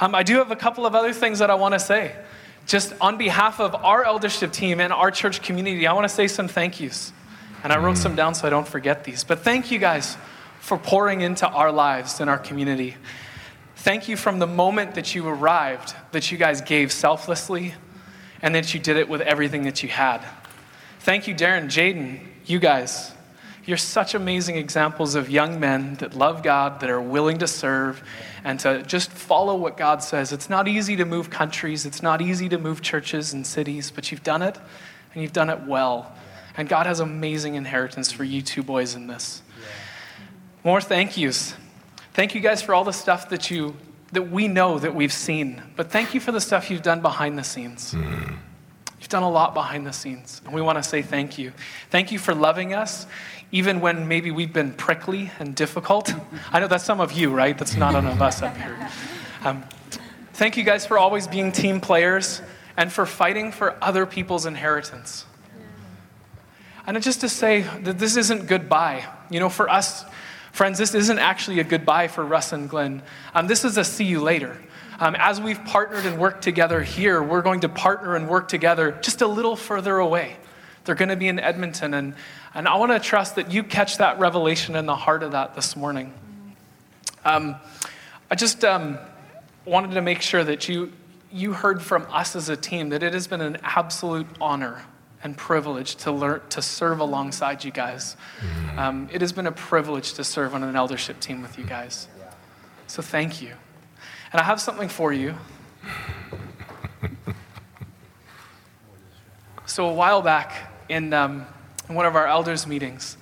[0.00, 2.16] Um, I do have a couple of other things that I want to say.
[2.66, 6.26] Just on behalf of our eldership team and our church community, I want to say
[6.26, 7.12] some thank yous.
[7.62, 9.22] And I wrote some down so I don't forget these.
[9.22, 10.16] But thank you guys
[10.58, 12.96] for pouring into our lives and our community.
[13.78, 17.74] Thank you from the moment that you arrived, that you guys gave selflessly,
[18.42, 20.20] and that you did it with everything that you had.
[20.98, 23.12] Thank you, Darren, Jaden, you guys.
[23.64, 28.02] You're such amazing examples of young men that love God, that are willing to serve,
[28.42, 30.32] and to just follow what God says.
[30.32, 34.10] It's not easy to move countries, it's not easy to move churches and cities, but
[34.10, 34.58] you've done it,
[35.14, 36.12] and you've done it well.
[36.56, 39.40] And God has amazing inheritance for you two boys in this.
[40.64, 41.54] More thank yous.
[42.18, 43.76] Thank you guys for all the stuff that you
[44.10, 45.62] that we know that we've seen.
[45.76, 47.94] But thank you for the stuff you've done behind the scenes.
[47.94, 51.52] You've done a lot behind the scenes, and we want to say thank you.
[51.90, 53.06] Thank you for loving us,
[53.52, 56.12] even when maybe we've been prickly and difficult.
[56.52, 57.56] I know that's some of you, right?
[57.56, 58.90] That's not none of us up here.
[59.44, 59.62] Um,
[60.32, 62.42] thank you guys for always being team players
[62.76, 65.24] and for fighting for other people's inheritance.
[66.84, 69.04] And just to say that this isn't goodbye.
[69.30, 70.04] You know, for us,
[70.58, 73.00] friends, this isn't actually a goodbye for Russ and Glenn.
[73.32, 74.60] Um, this is a see you later.
[74.98, 78.90] Um, as we've partnered and worked together here, we're going to partner and work together
[79.00, 80.36] just a little further away.
[80.84, 82.12] They're going to be in Edmonton, and,
[82.54, 85.54] and I want to trust that you catch that revelation in the heart of that
[85.54, 86.12] this morning.
[87.24, 87.54] Um,
[88.28, 88.98] I just um,
[89.64, 90.92] wanted to make sure that you,
[91.30, 94.82] you heard from us as a team that it has been an absolute honor
[95.22, 98.16] and privilege to learn to serve alongside you guys.
[98.76, 102.08] Um, it has been a privilege to serve on an eldership team with you guys.
[102.86, 103.54] So thank you.
[104.32, 105.34] And I have something for you.
[109.68, 111.44] So a while back in, um,
[111.90, 113.18] in one of our elders meetings,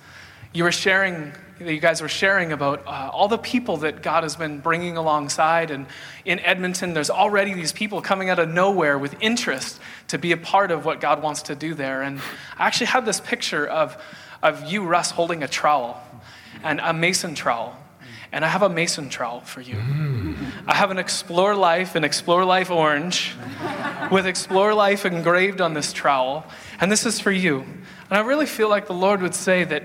[0.53, 4.35] you were sharing you guys were sharing about uh, all the people that God has
[4.35, 5.71] been bringing alongside.
[5.71, 5.87] And
[6.25, 10.37] in Edmonton, there's already these people coming out of nowhere with interest to be a
[10.37, 12.01] part of what God wants to do there.
[12.01, 12.19] And
[12.57, 14.01] I actually had this picture of,
[14.43, 16.01] of you, Russ, holding a trowel
[16.63, 17.75] and a mason trowel.
[18.31, 19.77] And I have a mason trowel for you.
[20.67, 23.33] I have an Explore Life, and Explore Life orange,
[24.11, 26.45] with Explore Life engraved on this trowel.
[26.81, 27.61] And this is for you.
[27.61, 29.83] And I really feel like the Lord would say that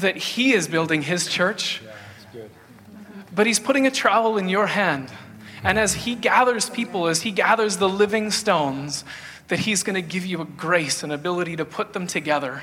[0.00, 1.82] that He is building His church,
[3.34, 5.10] but He's putting a trowel in your hand.
[5.62, 9.04] And as He gathers people, as He gathers the living stones,
[9.48, 12.62] that He's going to give you a grace and ability to put them together.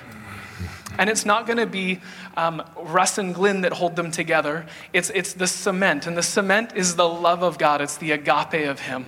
[0.97, 1.99] And it's not going to be
[2.37, 4.65] um, Russ and Glenn that hold them together.
[4.93, 6.07] It's, it's the cement.
[6.07, 9.05] And the cement is the love of God, it's the agape of Him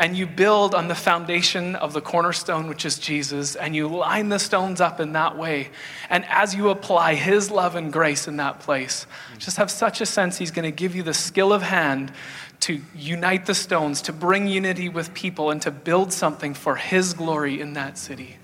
[0.00, 4.30] and you build on the foundation of the cornerstone, which is Jesus, and you line
[4.30, 5.68] the stones up in that way.
[6.08, 10.06] And as you apply His love and grace in that place, just have such a
[10.06, 12.12] sense He's going to give you the skill of hand
[12.60, 17.12] to unite the stones, to bring unity with people, and to build something for His
[17.12, 18.38] glory in that city.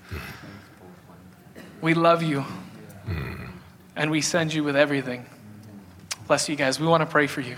[1.81, 2.45] We love you,
[3.95, 5.25] and we send you with everything.
[6.27, 6.79] Bless you guys.
[6.79, 7.55] We want to pray for you.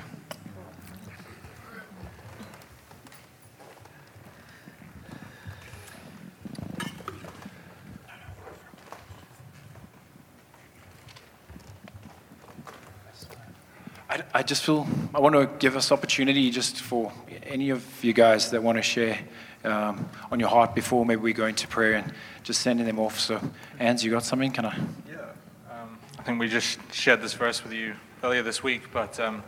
[14.09, 17.11] I, I just feel I want to give us opportunity just for
[17.43, 19.19] any of you guys that want to share
[19.63, 23.19] um, on your heart before maybe we go into prayer and just sending them off.
[23.19, 23.41] So,
[23.79, 24.51] Ans, you got something?
[24.51, 24.77] Can I?
[25.09, 25.28] Yeah.
[26.29, 29.41] Think we just shared this verse with you earlier this week, but um,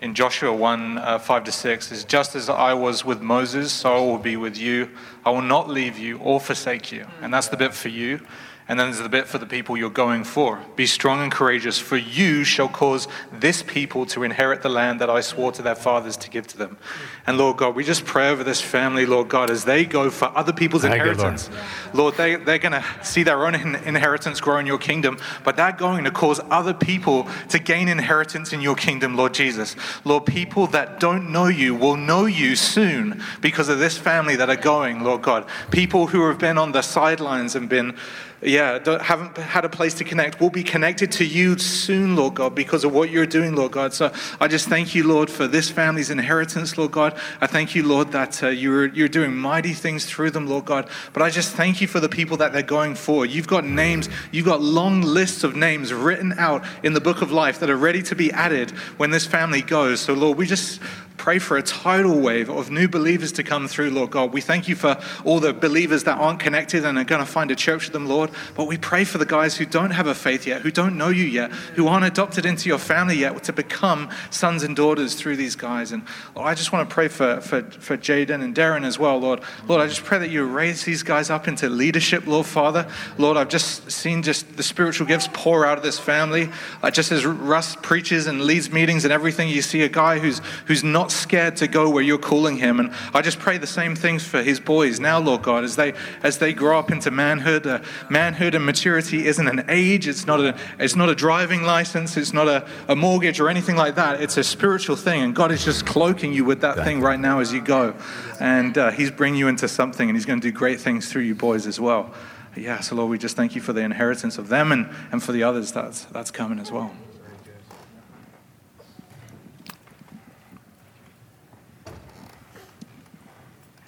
[0.00, 3.92] in Joshua 1 uh, 5 to 6 is just as I was with Moses, so
[3.92, 4.90] I will be with you.
[5.24, 7.06] I will not leave you or forsake you.
[7.22, 8.20] And that's the bit for you.
[8.66, 10.58] And then there's the bit for the people you're going for.
[10.74, 15.10] Be strong and courageous, for you shall cause this people to inherit the land that
[15.10, 16.78] I swore to their fathers to give to them.
[17.26, 20.34] And Lord God, we just pray over this family, Lord God, as they go for
[20.34, 21.50] other people's Thank you, inheritance.
[21.92, 25.72] Lord, they, they're going to see their own inheritance grow in your kingdom, but they're
[25.72, 29.76] going to cause other people to gain inheritance in your kingdom, Lord Jesus.
[30.04, 34.48] Lord, people that don't know you will know you soon because of this family that
[34.48, 35.46] are going, Lord God.
[35.70, 37.94] People who have been on the sidelines and been
[38.42, 42.54] yeah, haven't had a place to connect, We'll be connected to you soon, Lord God,
[42.54, 43.94] because of what you're doing, Lord God.
[43.94, 47.18] So I just thank you, Lord, for this family's inheritance, Lord God.
[47.40, 50.88] I thank you, Lord, that uh, you're, you're doing mighty things through them, Lord God.
[51.12, 53.24] But I just thank you for the people that they're going for.
[53.24, 57.32] You've got names, you've got long lists of names written out in the book of
[57.32, 60.00] life that are ready to be added when this family goes.
[60.00, 60.80] So, Lord, we just
[61.16, 64.32] pray for a tidal wave of new believers to come through, Lord God.
[64.32, 67.50] We thank you for all the believers that aren't connected and are going to find
[67.50, 68.30] a church with them, Lord.
[68.56, 71.08] But we pray for the guys who don't have a faith yet, who don't know
[71.08, 75.36] you yet, who aren't adopted into your family yet, to become sons and daughters through
[75.36, 75.92] these guys.
[75.92, 76.02] And
[76.34, 79.40] Lord, I just want to pray for, for, for Jaden and Darren as well, Lord.
[79.68, 82.88] Lord, I just pray that you raise these guys up into leadership, Lord Father.
[83.18, 86.50] Lord, I've just seen just the spiritual gifts pour out of this family.
[86.82, 90.40] Uh, just as Russ preaches and leads meetings and everything, you see a guy who's,
[90.66, 92.80] who's not scared to go where you're calling him.
[92.80, 95.94] And I just pray the same things for his boys now, Lord God, as they,
[96.22, 97.66] as they grow up into manhood.
[97.66, 97.80] Uh,
[98.10, 102.32] manhood and maturity isn't an age, it's not a, it's not a driving license, it's
[102.32, 104.20] not a, a mortgage or anything like that.
[104.20, 105.22] It's a spiritual thing.
[105.22, 107.94] And God is just cloaking you with that thing right now as you go.
[108.40, 111.22] And uh, he's bringing you into something, and he's going to do great things through
[111.22, 112.12] you boys as well.
[112.56, 115.32] Yeah, so Lord, we just thank you for the inheritance of them and, and for
[115.32, 116.94] the others that's, that's coming as well.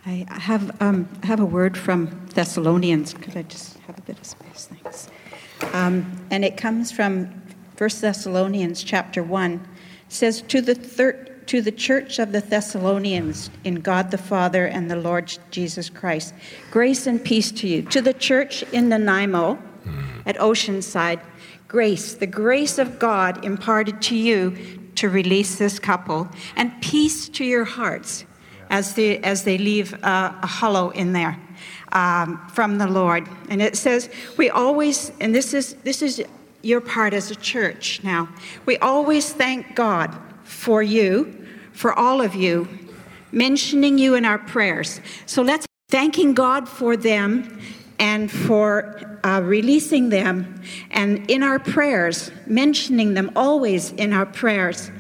[0.07, 3.13] I have, um, I have a word from Thessalonians.
[3.13, 4.69] Could I just have a bit of space?
[4.71, 5.09] Thanks.
[5.75, 7.27] Um, and it comes from
[7.77, 9.55] 1 Thessalonians chapter 1.
[9.55, 9.61] It
[10.09, 14.89] says, To the, thir- to the church of the Thessalonians in God the Father and
[14.89, 16.35] the Lord Jesus Christ,
[16.71, 17.83] grace and peace to you.
[17.83, 19.59] To the church in Nanaimo
[20.25, 21.21] at Oceanside,
[21.67, 24.57] grace, the grace of God imparted to you
[24.95, 28.25] to release this couple, and peace to your hearts
[28.71, 31.39] as they, as they leave a, a hollow in there
[31.93, 33.29] um, from the Lord.
[33.49, 36.23] And it says, we always, and this is, this is
[36.63, 38.29] your part as a church now,
[38.65, 42.69] we always thank God for you, for all of you,
[43.33, 45.01] mentioning you in our prayers.
[45.27, 47.61] So let's thanking God for them
[47.99, 50.61] and for uh, releasing them,
[50.91, 54.91] and in our prayers, mentioning them always in our prayers.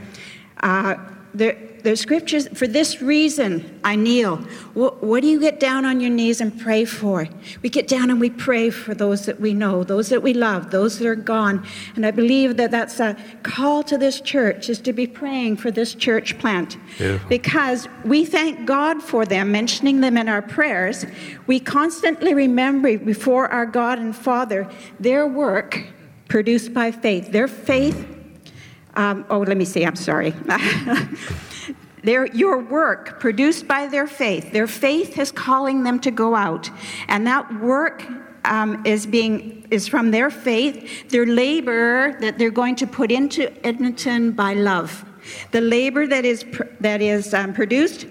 [0.62, 0.96] Uh,
[1.34, 1.58] there,
[1.90, 4.38] the scriptures, for this reason, I kneel.
[4.74, 7.28] What, what, do you get down on your knees and pray for?
[7.62, 10.72] We get down and we pray for those that we know, those that we love,
[10.72, 11.64] those that are gone.
[11.94, 15.70] And I believe that that's a call to this church, is to be praying for
[15.70, 16.76] this church plant.
[16.98, 17.28] Beautiful.
[17.28, 21.06] Because we thank God for them, mentioning them in our prayers.
[21.46, 24.68] We constantly remember before our God and Father
[24.98, 25.86] their work
[26.28, 27.30] produced by faith.
[27.30, 28.14] Their faith
[28.96, 30.34] um, oh, let me see, I'm sorry.
[32.06, 34.52] their, your work produced by their faith.
[34.52, 36.70] Their faith is calling them to go out.
[37.08, 38.06] And that work
[38.44, 43.42] um, is being is from their faith, their labor that they're going to put into
[43.66, 45.04] Edmonton by love.
[45.50, 46.44] The labor that is
[46.80, 48.06] that is um, produced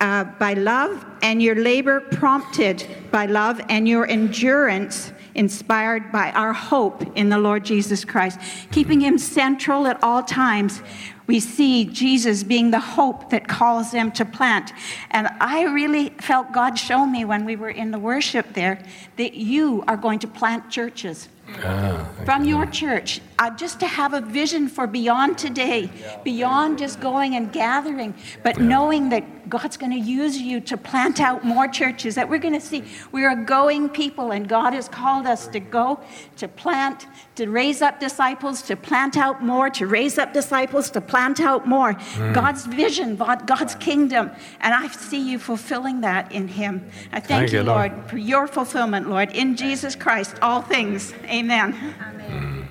[0.00, 6.52] uh, by love, and your labor prompted by love, and your endurance inspired by our
[6.52, 8.38] hope in the Lord Jesus Christ,
[8.70, 10.82] keeping him central at all times
[11.30, 14.72] we see Jesus being the hope that calls them to plant.
[15.12, 18.82] And I really felt God show me when we were in the worship there
[19.16, 21.28] that you are going to plant churches.
[21.62, 25.88] Ah, from your church, uh, just to have a vision for beyond today,
[26.24, 28.64] beyond just going and gathering, but yeah.
[28.64, 32.54] knowing that God's going to use you to plant out more churches, that we're going
[32.54, 36.00] to see we are going people, and God has called us to go,
[36.36, 41.00] to plant, to raise up disciples, to plant out more, to raise up disciples, to
[41.00, 41.94] plant out more.
[41.94, 42.34] Mm.
[42.34, 44.30] God's vision, God's kingdom.
[44.60, 46.88] And I see you fulfilling that in Him.
[47.12, 51.12] I thank, thank you, Lord, Lord, for your fulfillment, Lord, in Jesus Christ, all things.
[51.24, 51.74] Amen.
[52.00, 52.68] Amen.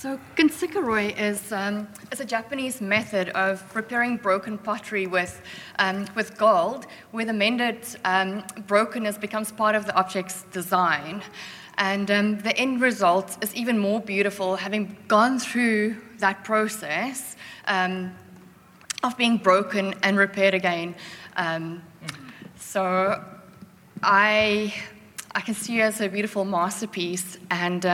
[0.00, 5.42] So kintsukuroi is, um, is a Japanese method of preparing broken pottery with,
[5.78, 11.20] um, with gold, where the mended um, brokenness becomes part of the object's design.
[11.76, 17.36] And um, the end result is even more beautiful, having gone through that process
[17.66, 18.10] um,
[19.02, 20.94] of being broken and repaired again.
[21.36, 21.82] Um,
[22.58, 23.22] so
[24.02, 24.74] I,
[25.34, 27.84] I can see it as a beautiful masterpiece, and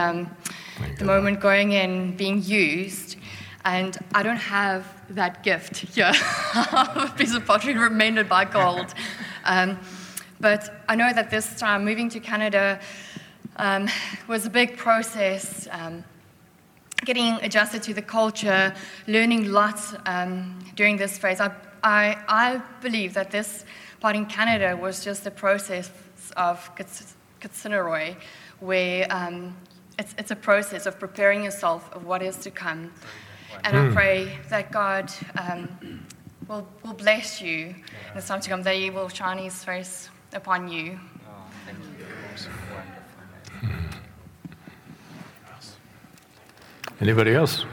[0.97, 3.17] the moment going in, being used.
[3.65, 6.11] And I don't have that gift here
[6.55, 8.93] a piece of pottery mended by gold.
[9.49, 9.79] Um,
[10.41, 12.81] but I know that this time, moving to Canada,
[13.55, 13.87] um,
[14.27, 15.69] was a big process.
[15.71, 16.03] Um,
[17.05, 18.73] getting adjusted to the culture,
[19.07, 21.39] learning lots um, during this phase.
[21.39, 21.51] I,
[21.83, 23.63] I, I, believe that this
[23.99, 25.91] part in Canada was just a process
[26.35, 26.69] of
[27.39, 28.17] Kitsuneroi,
[28.59, 29.55] where um,
[29.99, 32.91] it's, it's a process of preparing yourself of what is to come.
[33.63, 33.93] And I hmm.
[33.93, 36.05] pray that God um,
[36.47, 40.09] will, will bless you in the time to come, that He will shine His face
[40.33, 40.99] upon you.
[46.99, 47.65] Anybody else?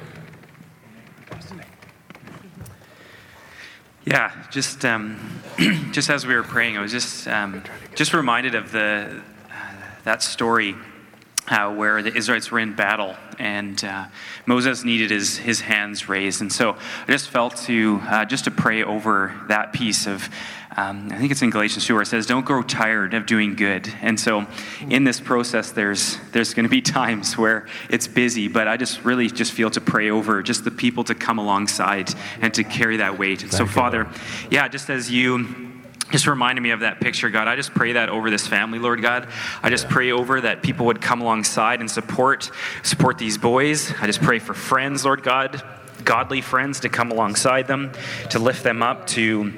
[4.06, 5.40] Yeah, just um,
[5.92, 7.62] just as we were praying, I was just um,
[7.94, 9.54] just reminded of the uh,
[10.04, 10.76] that story
[11.48, 14.06] uh, where the Israelites were in battle and uh,
[14.46, 16.40] Moses needed his, his hands raised.
[16.40, 16.76] And so
[17.06, 20.28] I just felt to uh, just to pray over that piece of,
[20.76, 23.56] um, I think it's in Galatians 2 where it says, don't grow tired of doing
[23.56, 23.92] good.
[24.00, 24.46] And so
[24.88, 29.04] in this process, there's, there's going to be times where it's busy, but I just
[29.04, 32.98] really just feel to pray over just the people to come alongside and to carry
[32.98, 33.42] that weight.
[33.42, 34.08] And so, Father,
[34.50, 35.73] yeah, just as you
[36.10, 37.48] just reminded me of that picture, God.
[37.48, 39.28] I just pray that over this family, Lord God.
[39.62, 42.50] I just pray over that people would come alongside and support
[42.82, 43.92] support these boys.
[44.00, 45.62] I just pray for friends, Lord God,
[46.04, 47.92] godly friends to come alongside them,
[48.30, 49.52] to lift them up, to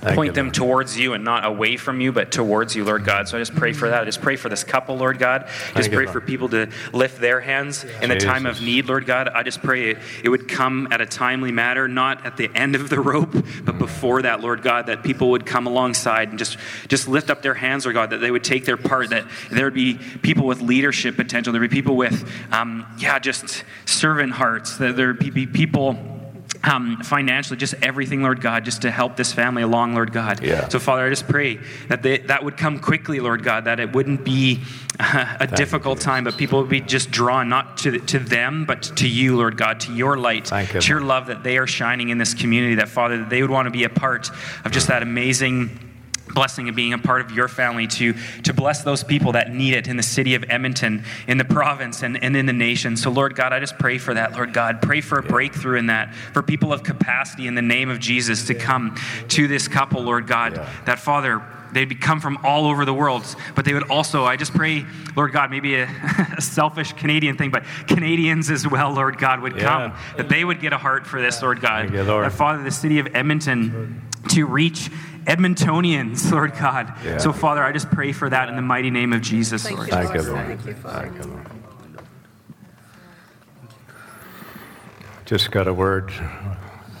[0.00, 3.28] point them towards you and not away from you, but towards you, Lord God.
[3.28, 4.02] So I just pray for that.
[4.02, 5.48] I just pray for this couple, Lord God.
[5.74, 9.06] I just pray for people to lift their hands in the time of need, Lord
[9.06, 9.28] God.
[9.28, 12.74] I just pray it, it would come at a timely matter, not at the end
[12.74, 13.32] of the rope,
[13.64, 16.56] but before that, Lord God, that people would come alongside and just,
[16.88, 19.66] just lift up their hands, Lord God, that they would take their part, that there
[19.66, 24.32] would be people with leadership potential, there would be people with, um, yeah, just servant
[24.32, 26.19] hearts, that there would be people
[26.62, 30.42] um, financially, just everything, Lord God, just to help this family along, Lord God.
[30.42, 30.68] Yeah.
[30.68, 31.58] So, Father, I just pray
[31.88, 34.60] that they, that would come quickly, Lord God, that it wouldn't be
[34.98, 36.04] uh, a Thank difficult you.
[36.04, 39.56] time, but people would be just drawn not to, to them, but to you, Lord
[39.56, 42.74] God, to your light, Thank to your love that they are shining in this community,
[42.76, 44.30] that, Father, that they would want to be a part
[44.64, 45.89] of just that amazing
[46.34, 49.74] blessing of being a part of your family to, to bless those people that need
[49.74, 52.96] it in the city of Edmonton, in the province, and, and in the nation.
[52.96, 54.82] So, Lord God, I just pray for that, Lord God.
[54.82, 58.46] Pray for a breakthrough in that, for people of capacity in the name of Jesus
[58.46, 58.96] to come
[59.28, 60.54] to this couple, Lord God.
[60.54, 60.70] Yeah.
[60.86, 63.24] That, Father, they'd come from all over the world,
[63.54, 64.84] but they would also, I just pray,
[65.16, 65.84] Lord God, maybe a,
[66.36, 69.64] a selfish Canadian thing, but Canadians as well, Lord God, would yeah.
[69.64, 71.92] come, that they would get a heart for this, Lord God.
[71.92, 72.26] You, Lord.
[72.26, 74.90] That, Father, the city of Edmonton to reach
[75.30, 76.92] Edmontonians, Lord God.
[77.04, 77.18] Yeah.
[77.18, 79.88] So, Father, I just pray for that in the mighty name of Jesus, Thank Lord.
[79.88, 80.46] You, Thank you, Lord.
[80.46, 81.46] Thank you, Thank you, Lord.
[85.26, 86.12] Just got a word.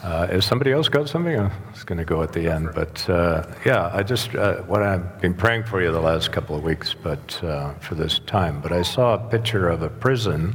[0.04, 1.36] Uh, is somebody else got something?
[1.36, 4.82] I was going to go at the end, but uh, yeah, I just uh, what
[4.82, 8.60] I've been praying for you the last couple of weeks, but uh, for this time.
[8.60, 10.54] But I saw a picture of a prison.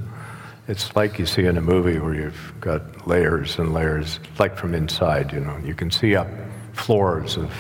[0.70, 4.74] It's like you see in a movie where you've got layers and layers, like from
[4.74, 5.34] inside.
[5.34, 6.28] You know, you can see up
[6.76, 7.52] floors of,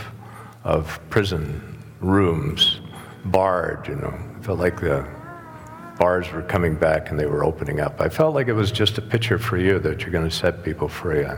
[0.64, 2.82] of prison rooms,
[3.26, 4.14] barred, you know.
[4.42, 5.08] felt like the
[5.98, 8.02] bars were coming back and they were opening up.
[8.02, 10.64] I felt like it was just a picture for you that you're going to set
[10.64, 11.26] people free.
[11.26, 11.38] I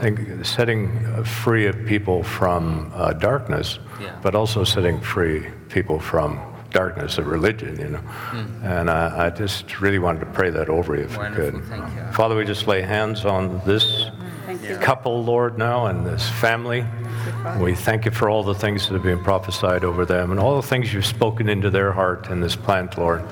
[0.00, 4.16] think setting free of people from uh, darkness, yeah.
[4.22, 8.02] but also setting free people from darkness of religion, you know.
[8.30, 8.64] Mm.
[8.64, 11.60] And I, I, just really wanted to pray that over you if Wonderful.
[11.60, 12.14] we could.
[12.14, 14.10] Father, we just lay hands on this
[14.80, 16.84] couple, Lord, now and this family.
[17.58, 20.60] We thank you for all the things that have been prophesied over them and all
[20.60, 23.24] the things you've spoken into their heart in this plant, Lord.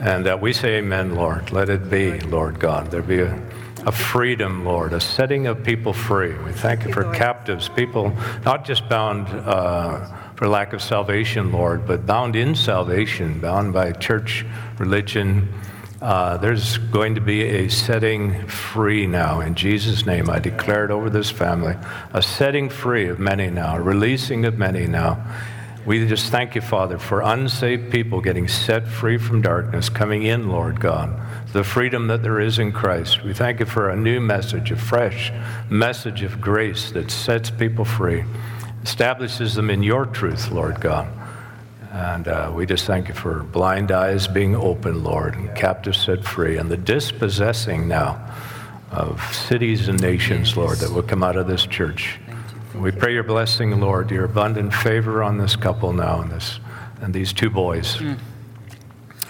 [0.00, 1.52] And that we say, Amen, Lord.
[1.52, 2.90] Let it be, Lord God.
[2.90, 3.40] There be a,
[3.86, 6.34] a freedom, Lord, a setting of people free.
[6.38, 8.12] We thank you for captives, people
[8.44, 10.06] not just bound uh,
[10.36, 14.44] for lack of salvation, Lord, but bound in salvation, bound by church,
[14.78, 15.48] religion,
[16.04, 19.40] uh, there's going to be a setting free now.
[19.40, 21.76] In Jesus' name, I declare it over this family
[22.12, 25.24] a setting free of many now, a releasing of many now.
[25.86, 30.50] We just thank you, Father, for unsaved people getting set free from darkness, coming in,
[30.50, 31.18] Lord God,
[31.54, 33.24] the freedom that there is in Christ.
[33.24, 35.32] We thank you for a new message, a fresh
[35.70, 38.24] message of grace that sets people free,
[38.82, 41.08] establishes them in your truth, Lord God.
[41.94, 46.24] And uh, we just thank you for blind eyes being open, Lord, and captives set
[46.24, 48.34] free, and the dispossessing now
[48.90, 52.18] of cities and nations, Lord, that will come out of this church.
[52.74, 56.58] We pray your blessing, Lord, your abundant favor on this couple now and, this,
[57.00, 57.94] and these two boys.
[57.98, 58.18] Mm.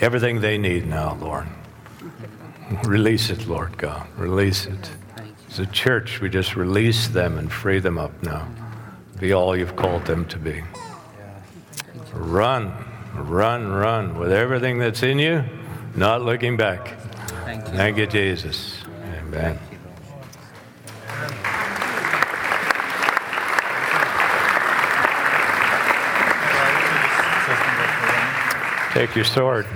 [0.01, 1.47] Everything they need now, Lord.
[2.85, 4.07] Release it, Lord God.
[4.17, 4.91] Release it.
[5.51, 8.49] As a church, we just release them and free them up now.
[9.21, 10.63] Be all you've called them to be.
[12.15, 12.73] Run,
[13.15, 15.45] run, run with everything that's in you,
[15.97, 16.97] not looking back.
[17.45, 18.79] Thank you, Thank you Jesus.
[19.19, 19.59] Amen.
[28.93, 29.67] Take your sword.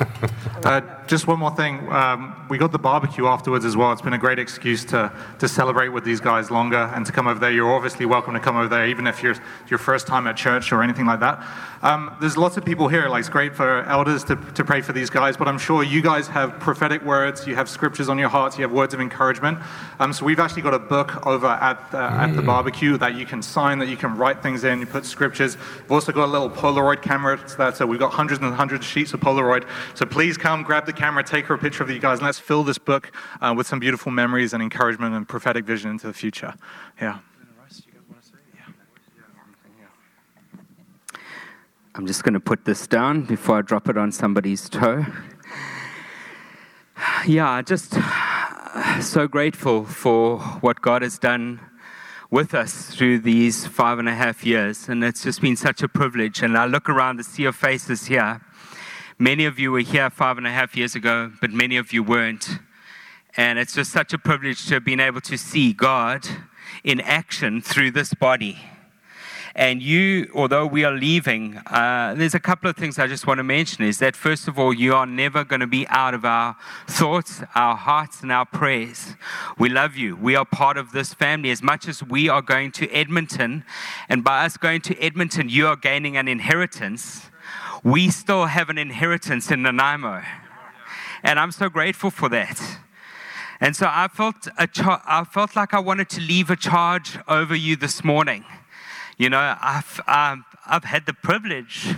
[0.64, 1.86] Uh, just one more thing.
[1.92, 3.92] Um, we got the barbecue afterwards as well.
[3.92, 7.26] It's been a great excuse to, to celebrate with these guys longer and to come
[7.26, 7.50] over there.
[7.50, 9.36] You're obviously welcome to come over there, even if you're
[9.68, 11.46] your first time at church or anything like that.
[11.82, 13.08] Um, there's lots of people here.
[13.10, 16.00] Like it's great for elders to, to pray for these guys, but I'm sure you
[16.00, 17.46] guys have prophetic words.
[17.46, 18.56] You have scriptures on your hearts.
[18.56, 19.58] You have words of encouragement.
[19.98, 23.26] Um, so we've actually got a book over at the, at the barbecue that you
[23.26, 24.80] can sign, that you can write things in.
[24.80, 25.58] You put scriptures.
[25.82, 27.38] We've also got a little Polaroid camera.
[27.58, 29.68] That so we've got hundreds and hundreds of sheets of Polaroid.
[29.92, 32.38] So please come, grab the camera, take her a picture of you guys, and let's
[32.38, 33.10] fill this book
[33.40, 36.54] uh, with some beautiful memories and encouragement and prophetic vision into the future.
[37.02, 37.18] Yeah.
[41.96, 45.04] I'm just going to put this down before I drop it on somebody's toe.
[47.26, 47.96] Yeah, just
[49.00, 51.58] so grateful for what God has done
[52.30, 54.88] with us through these five and a half years.
[54.88, 56.40] And it's just been such a privilege.
[56.40, 58.40] And I look around the sea of faces here.
[59.18, 62.02] Many of you were here five and a half years ago, but many of you
[62.02, 62.58] weren't.
[63.36, 66.26] And it's just such a privilege to have been able to see God
[66.82, 68.58] in action through this body.
[69.54, 73.38] And you, although we are leaving, uh, there's a couple of things I just want
[73.38, 76.24] to mention is that, first of all, you are never going to be out of
[76.24, 76.56] our
[76.88, 79.14] thoughts, our hearts, and our prayers.
[79.56, 80.16] We love you.
[80.16, 81.52] We are part of this family.
[81.52, 83.64] As much as we are going to Edmonton,
[84.08, 87.30] and by us going to Edmonton, you are gaining an inheritance,
[87.84, 90.22] we still have an inheritance in Nanaimo.
[91.22, 92.78] And I'm so grateful for that.
[93.60, 97.18] And so I felt, a char- I felt like I wanted to leave a charge
[97.28, 98.44] over you this morning.
[99.18, 101.94] You know, I've, um, I've had the privilege.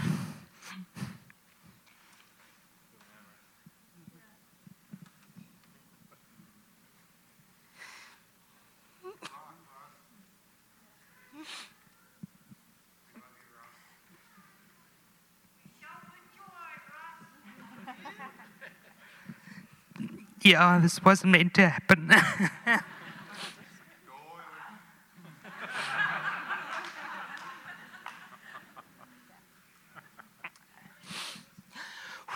[20.47, 22.09] Yeah, oh, this wasn't meant to happen.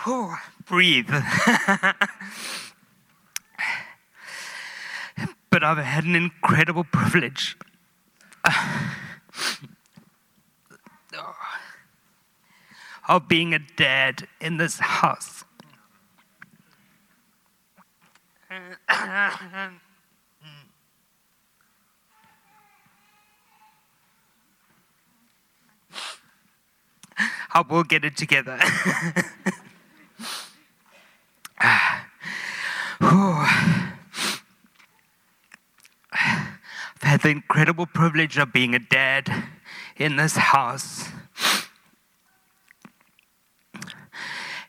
[0.03, 0.35] Whew,
[0.65, 1.09] breathe.
[5.49, 7.55] but I've had an incredible privilege.
[13.07, 15.43] of being a dad in this house.
[27.53, 28.57] I will get it together.
[36.93, 39.45] I've had the incredible privilege of being a dad
[39.97, 41.09] in this house.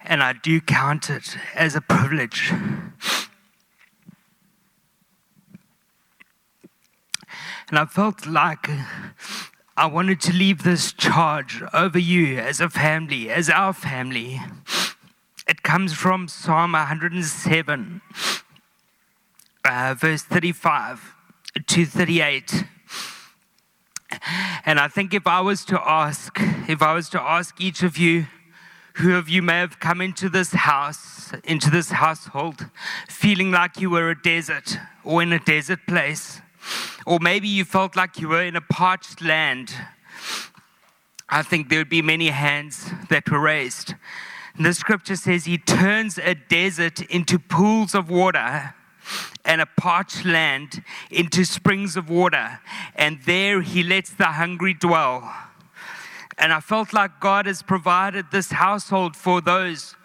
[0.04, 2.52] And I do count it as a privilege.
[7.72, 8.68] And I felt like
[9.78, 14.42] I wanted to leave this charge over you as a family, as our family.
[15.48, 18.02] It comes from Psalm 107,
[19.64, 21.14] uh, verse 35
[21.66, 22.64] to 38.
[24.66, 26.36] And I think if I was to ask,
[26.68, 28.26] if I was to ask each of you,
[28.96, 32.66] who of you may have come into this house, into this household,
[33.08, 36.42] feeling like you were a desert or in a desert place,
[37.06, 39.74] or maybe you felt like you were in a parched land,
[41.28, 43.94] I think there would be many hands that were raised.
[44.58, 48.74] The scripture says he turns a desert into pools of water
[49.44, 52.60] and a parched land into springs of water,
[52.94, 55.32] and there he lets the hungry dwell.
[56.38, 59.96] And I felt like God has provided this household for those,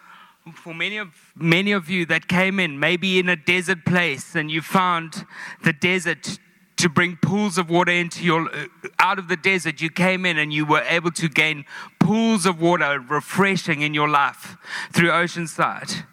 [0.55, 4.49] for many of many of you that came in, maybe in a desert place, and
[4.49, 5.25] you found
[5.63, 6.39] the desert
[6.77, 8.67] to bring pools of water into your uh,
[8.99, 11.65] out of the desert you came in and you were able to gain
[11.99, 14.55] pools of water refreshing in your life
[14.93, 16.05] through oceanside.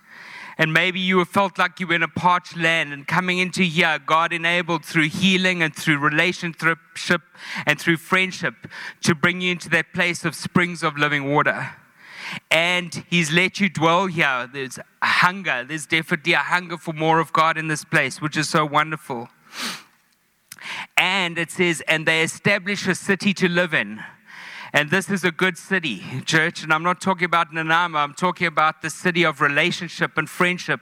[0.57, 3.99] And maybe you felt like you were in a parched land and coming into here
[3.99, 6.79] god enabled through healing and through relationship
[7.67, 8.55] and through friendship
[9.03, 11.73] to bring you into that place of springs of living water.
[12.51, 14.49] And he's let you dwell here.
[14.51, 15.65] There's hunger.
[15.69, 19.29] There's definitely a hunger for more of god in this place which is so wonderful
[20.97, 24.01] and it says, and they establish a city to live in.
[24.75, 26.65] And this is a good city, church.
[26.65, 30.81] And I'm not talking about Nanaimo, I'm talking about the city of relationship and friendship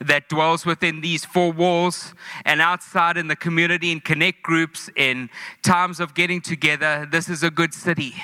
[0.00, 2.12] that dwells within these four walls
[2.44, 5.30] and outside in the community, in connect groups, in
[5.62, 7.06] times of getting together.
[7.08, 8.14] This is a good city.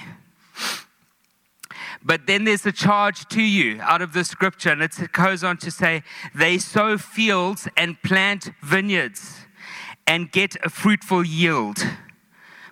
[2.02, 5.56] But then there's a charge to you out of the scripture, and it goes on
[5.58, 6.02] to say,
[6.34, 9.45] They sow fields and plant vineyards
[10.06, 11.78] and get a fruitful yield.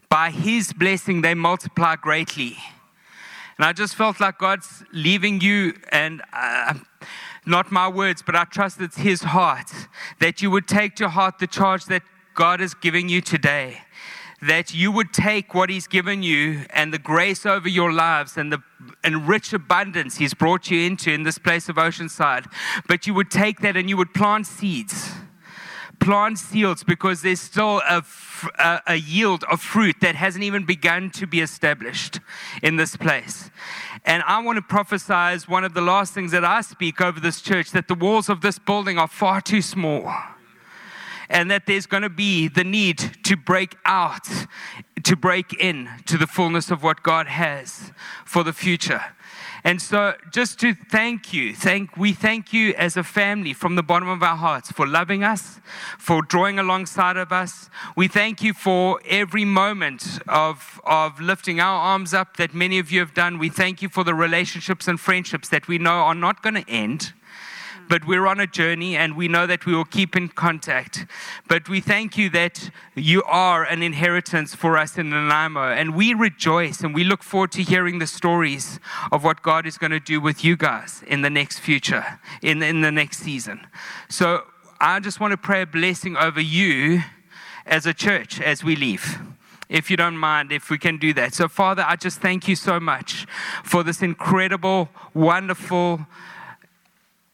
[0.09, 2.57] By his blessing, they multiply greatly.
[3.59, 6.75] And I just felt like God's leaving you, and uh,
[7.47, 9.71] not my words, but I trust it's his heart,
[10.21, 12.03] that you would take to heart the charge that
[12.35, 13.79] God is giving you today
[14.47, 18.53] that you would take what He's given you and the grace over your lives and
[18.53, 18.63] the
[19.03, 22.51] and rich abundance He's brought you into in this place of Oceanside,
[22.87, 25.13] but you would take that and you would plant seeds.
[26.05, 31.41] Plant seeds because there's still a, yield of fruit that hasn't even begun to be
[31.41, 32.21] established
[32.63, 33.51] in this place.
[34.05, 37.41] And I want to prophesize one of the last things that I speak over this
[37.41, 40.13] church that the walls of this building are far too small
[41.31, 44.29] and that there's going to be the need to break out,
[45.03, 47.93] to break in to the fullness of what God has
[48.27, 49.03] for the future.
[49.67, 53.83] And so, just to thank you, thank, we thank you as a family from the
[53.83, 55.59] bottom of our hearts for loving us,
[55.99, 57.71] for drawing alongside of us.
[57.97, 62.93] We thank you for every moment of, of lifting our arms up that many of
[62.93, 63.39] you have done.
[63.39, 66.71] We thank you for the relationships and friendships that we know are not going to
[66.71, 67.15] end
[67.89, 71.07] but we're on a journey and we know that we will keep in contact.
[71.49, 75.73] But we thank you that you are an inheritance for us in Nanaimo.
[75.73, 78.81] And we rejoice and we look forward to hearing the stories
[79.13, 82.63] of what God is going to do with you guys in the next future, in,
[82.63, 83.67] in the next season.
[84.09, 84.45] So
[84.81, 87.03] I just want to pray a blessing over you
[87.67, 89.19] as a church as we leave
[89.69, 91.35] if you don't mind, if we can do that.
[91.35, 93.27] So, Father, I just thank you so much
[93.65, 96.07] for this incredible, wonderful,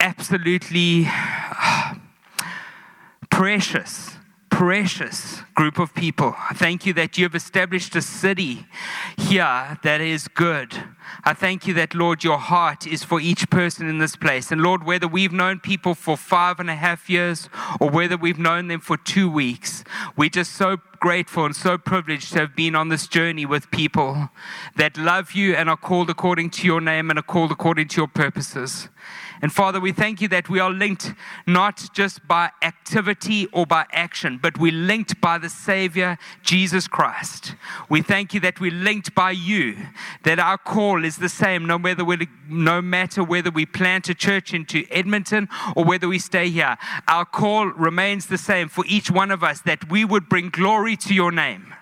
[0.00, 1.06] absolutely
[3.30, 4.16] precious,
[4.48, 6.34] precious group of people.
[6.36, 8.66] I thank you that you have established a city
[9.16, 10.74] here that is good.
[11.24, 14.50] I thank you that, Lord, your heart is for each person in this place.
[14.50, 17.48] And Lord, whether we've known people for five and a half years
[17.78, 19.84] or whether we've known them for two weeks,
[20.16, 24.30] we're just so grateful and so privileged to have been on this journey with people
[24.76, 27.96] that love you and are called according to your name and are called according to
[27.96, 28.88] your purposes.
[29.42, 31.14] And Father, we thank you that we are linked
[31.46, 37.54] not just by activity or by action, but we're linked by the Savior, Jesus Christ.
[37.88, 39.76] We thank you that we're linked by you,
[40.24, 42.04] that our call is the same no, whether
[42.48, 46.76] no matter whether we plant a church into Edmonton or whether we stay here.
[47.08, 50.96] Our call remains the same for each one of us, that we would bring glory
[50.98, 51.74] to your name.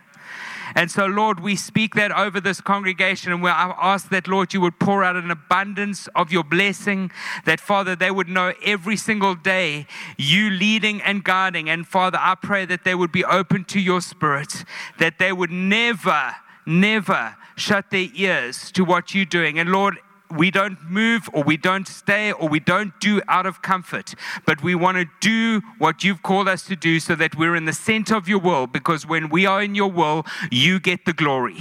[0.78, 4.60] And so, Lord, we speak that over this congregation, and we ask that, Lord, you
[4.60, 7.10] would pour out an abundance of your blessing,
[7.46, 11.68] that, Father, they would know every single day you leading and guiding.
[11.68, 14.64] And, Father, I pray that they would be open to your spirit,
[15.00, 19.58] that they would never, never shut their ears to what you're doing.
[19.58, 19.98] And, Lord,
[20.30, 24.14] we don't move or we don't stay or we don't do out of comfort,
[24.46, 27.64] but we want to do what you've called us to do so that we're in
[27.64, 31.12] the center of your will because when we are in your will, you get the
[31.12, 31.56] glory.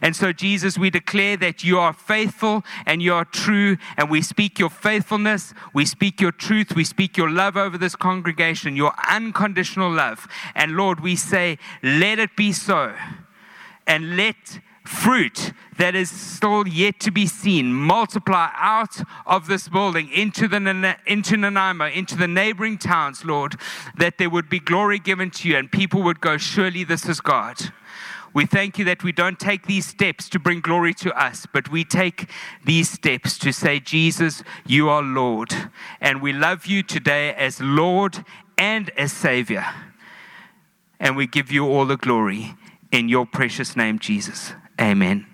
[0.00, 4.20] And so, Jesus, we declare that you are faithful and you are true, and we
[4.20, 8.92] speak your faithfulness, we speak your truth, we speak your love over this congregation, your
[9.08, 10.26] unconditional love.
[10.54, 12.94] And Lord, we say, let it be so.
[13.86, 20.10] And let fruit that is still yet to be seen multiply out of this building
[20.10, 23.56] into, the, into Nanaimo, into the neighboring towns, Lord,
[23.96, 27.20] that there would be glory given to you and people would go, Surely this is
[27.20, 27.56] God.
[28.34, 31.70] We thank you that we don't take these steps to bring glory to us, but
[31.70, 32.30] we take
[32.64, 35.52] these steps to say, Jesus, you are Lord.
[36.00, 38.24] And we love you today as Lord
[38.56, 39.66] and as Savior.
[40.98, 42.54] And we give you all the glory
[42.90, 44.54] in your precious name, Jesus.
[44.80, 45.26] Amen.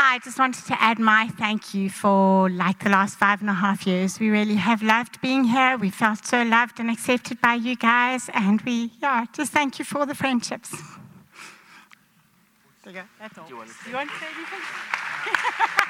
[0.00, 3.50] Hi, I just wanted to add my thank you for like the last five and
[3.50, 4.18] a half years.
[4.18, 5.76] We really have loved being here.
[5.76, 9.84] We felt so loved and accepted by you guys, and we, yeah, just thank you
[9.84, 10.70] for the friendships.
[12.84, 13.02] There you go.
[13.18, 13.44] That's all.
[13.44, 15.84] Do you want to say, you want to say anything?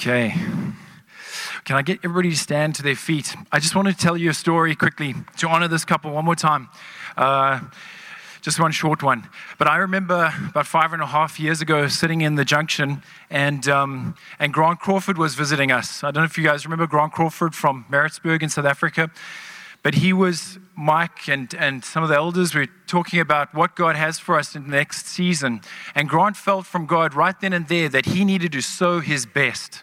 [0.00, 0.32] Okay.
[1.64, 3.36] Can I get everybody to stand to their feet?
[3.52, 6.34] I just want to tell you a story quickly to honor this couple one more
[6.34, 6.70] time.
[7.18, 7.60] Uh,
[8.40, 9.28] just one short one.
[9.58, 13.68] But I remember about five and a half years ago sitting in the junction, and,
[13.68, 16.02] um, and Grant Crawford was visiting us.
[16.02, 19.10] I don't know if you guys remember Grant Crawford from Maritzburg in South Africa.
[19.82, 23.96] But he was, Mike and, and some of the elders were talking about what God
[23.96, 25.60] has for us in the next season.
[25.94, 29.26] And Grant felt from God right then and there that he needed to sow his
[29.26, 29.82] best.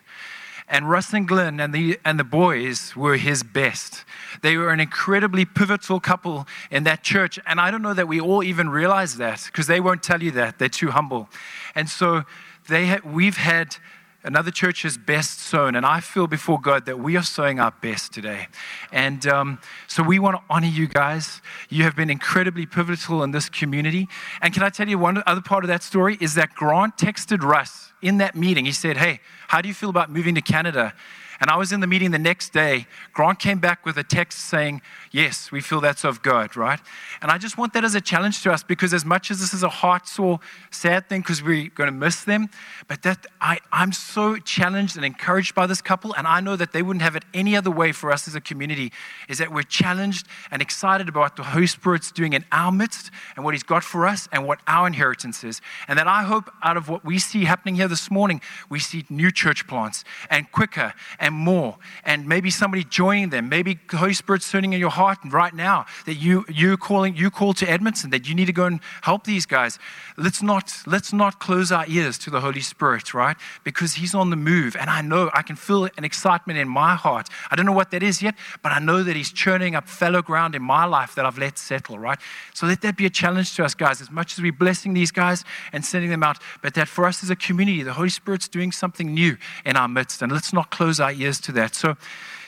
[0.69, 4.03] And Russ and Glenn and the, and the boys were his best.
[4.41, 7.39] They were an incredibly pivotal couple in that church.
[7.45, 10.31] And I don't know that we all even realize that because they won't tell you
[10.31, 10.59] that.
[10.59, 11.29] They're too humble.
[11.73, 12.23] And so
[12.67, 13.77] they ha- we've had
[14.25, 15.73] another church's best sown.
[15.73, 18.47] And I feel before God that we are sowing our best today.
[18.91, 21.41] And um, so we want to honor you guys.
[21.69, 24.09] You have been incredibly pivotal in this community.
[24.41, 27.41] And can I tell you one other part of that story is that Grant texted
[27.41, 28.65] Russ in that meeting.
[28.65, 30.93] He said, Hey, how do you feel about moving to Canada?
[31.39, 32.87] And I was in the meeting the next day.
[33.13, 34.81] Grant came back with a text saying,
[35.11, 36.79] Yes, we feel that's of God, right?
[37.21, 39.53] And I just want that as a challenge to us because, as much as this
[39.53, 40.39] is a heart sore,
[40.71, 42.49] sad thing because we're going to miss them,
[42.87, 46.13] but that I, I'm so challenged and encouraged by this couple.
[46.13, 48.41] And I know that they wouldn't have it any other way for us as a
[48.41, 48.91] community,
[49.29, 53.11] is that we're challenged and excited about what the Holy Spirit's doing in our midst
[53.35, 55.61] and what He's got for us and what our inheritance is.
[55.87, 59.05] And that I hope out of what we see happening here this morning, we see
[59.09, 61.77] new church plants and quicker and more.
[62.03, 65.85] And maybe somebody joining them, maybe the Holy Spirit's turning in your heart right now
[66.05, 69.23] that you you calling you call to Edmonton that you need to go and help
[69.23, 69.79] these guys.
[70.17, 73.37] Let's not let's not close our ears to the Holy Spirit, right?
[73.63, 76.95] Because He's on the move, and I know I can feel an excitement in my
[76.95, 77.29] heart.
[77.51, 80.21] I don't know what that is yet, but I know that He's churning up fellow
[80.21, 82.19] ground in my life that I've let settle, right?
[82.53, 84.01] So let that be a challenge to us, guys.
[84.01, 87.23] As much as we're blessing these guys and sending them out, but that for us
[87.23, 90.71] as a community, the Holy Spirit's doing something new in our midst, and let's not
[90.71, 91.75] close our ears to that.
[91.75, 91.95] So.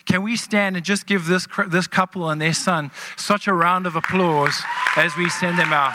[0.05, 3.86] Can we stand and just give this, this couple and their son such a round
[3.86, 4.59] of applause
[4.95, 5.93] as we send them out?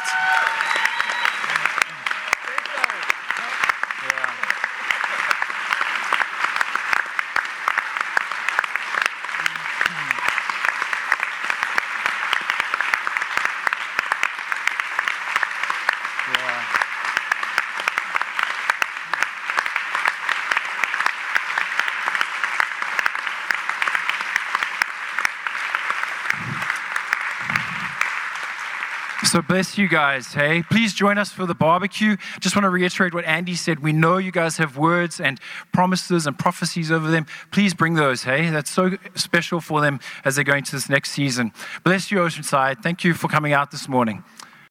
[29.34, 30.62] So bless you guys, hey?
[30.62, 32.16] Please join us for the barbecue.
[32.38, 33.80] Just want to reiterate what Andy said.
[33.80, 35.40] We know you guys have words and
[35.72, 37.26] promises and prophecies over them.
[37.50, 38.48] Please bring those, hey?
[38.50, 41.52] That's so special for them as they're going to this next season.
[41.82, 42.80] Bless you, Oceanside.
[42.80, 44.22] Thank you for coming out this morning.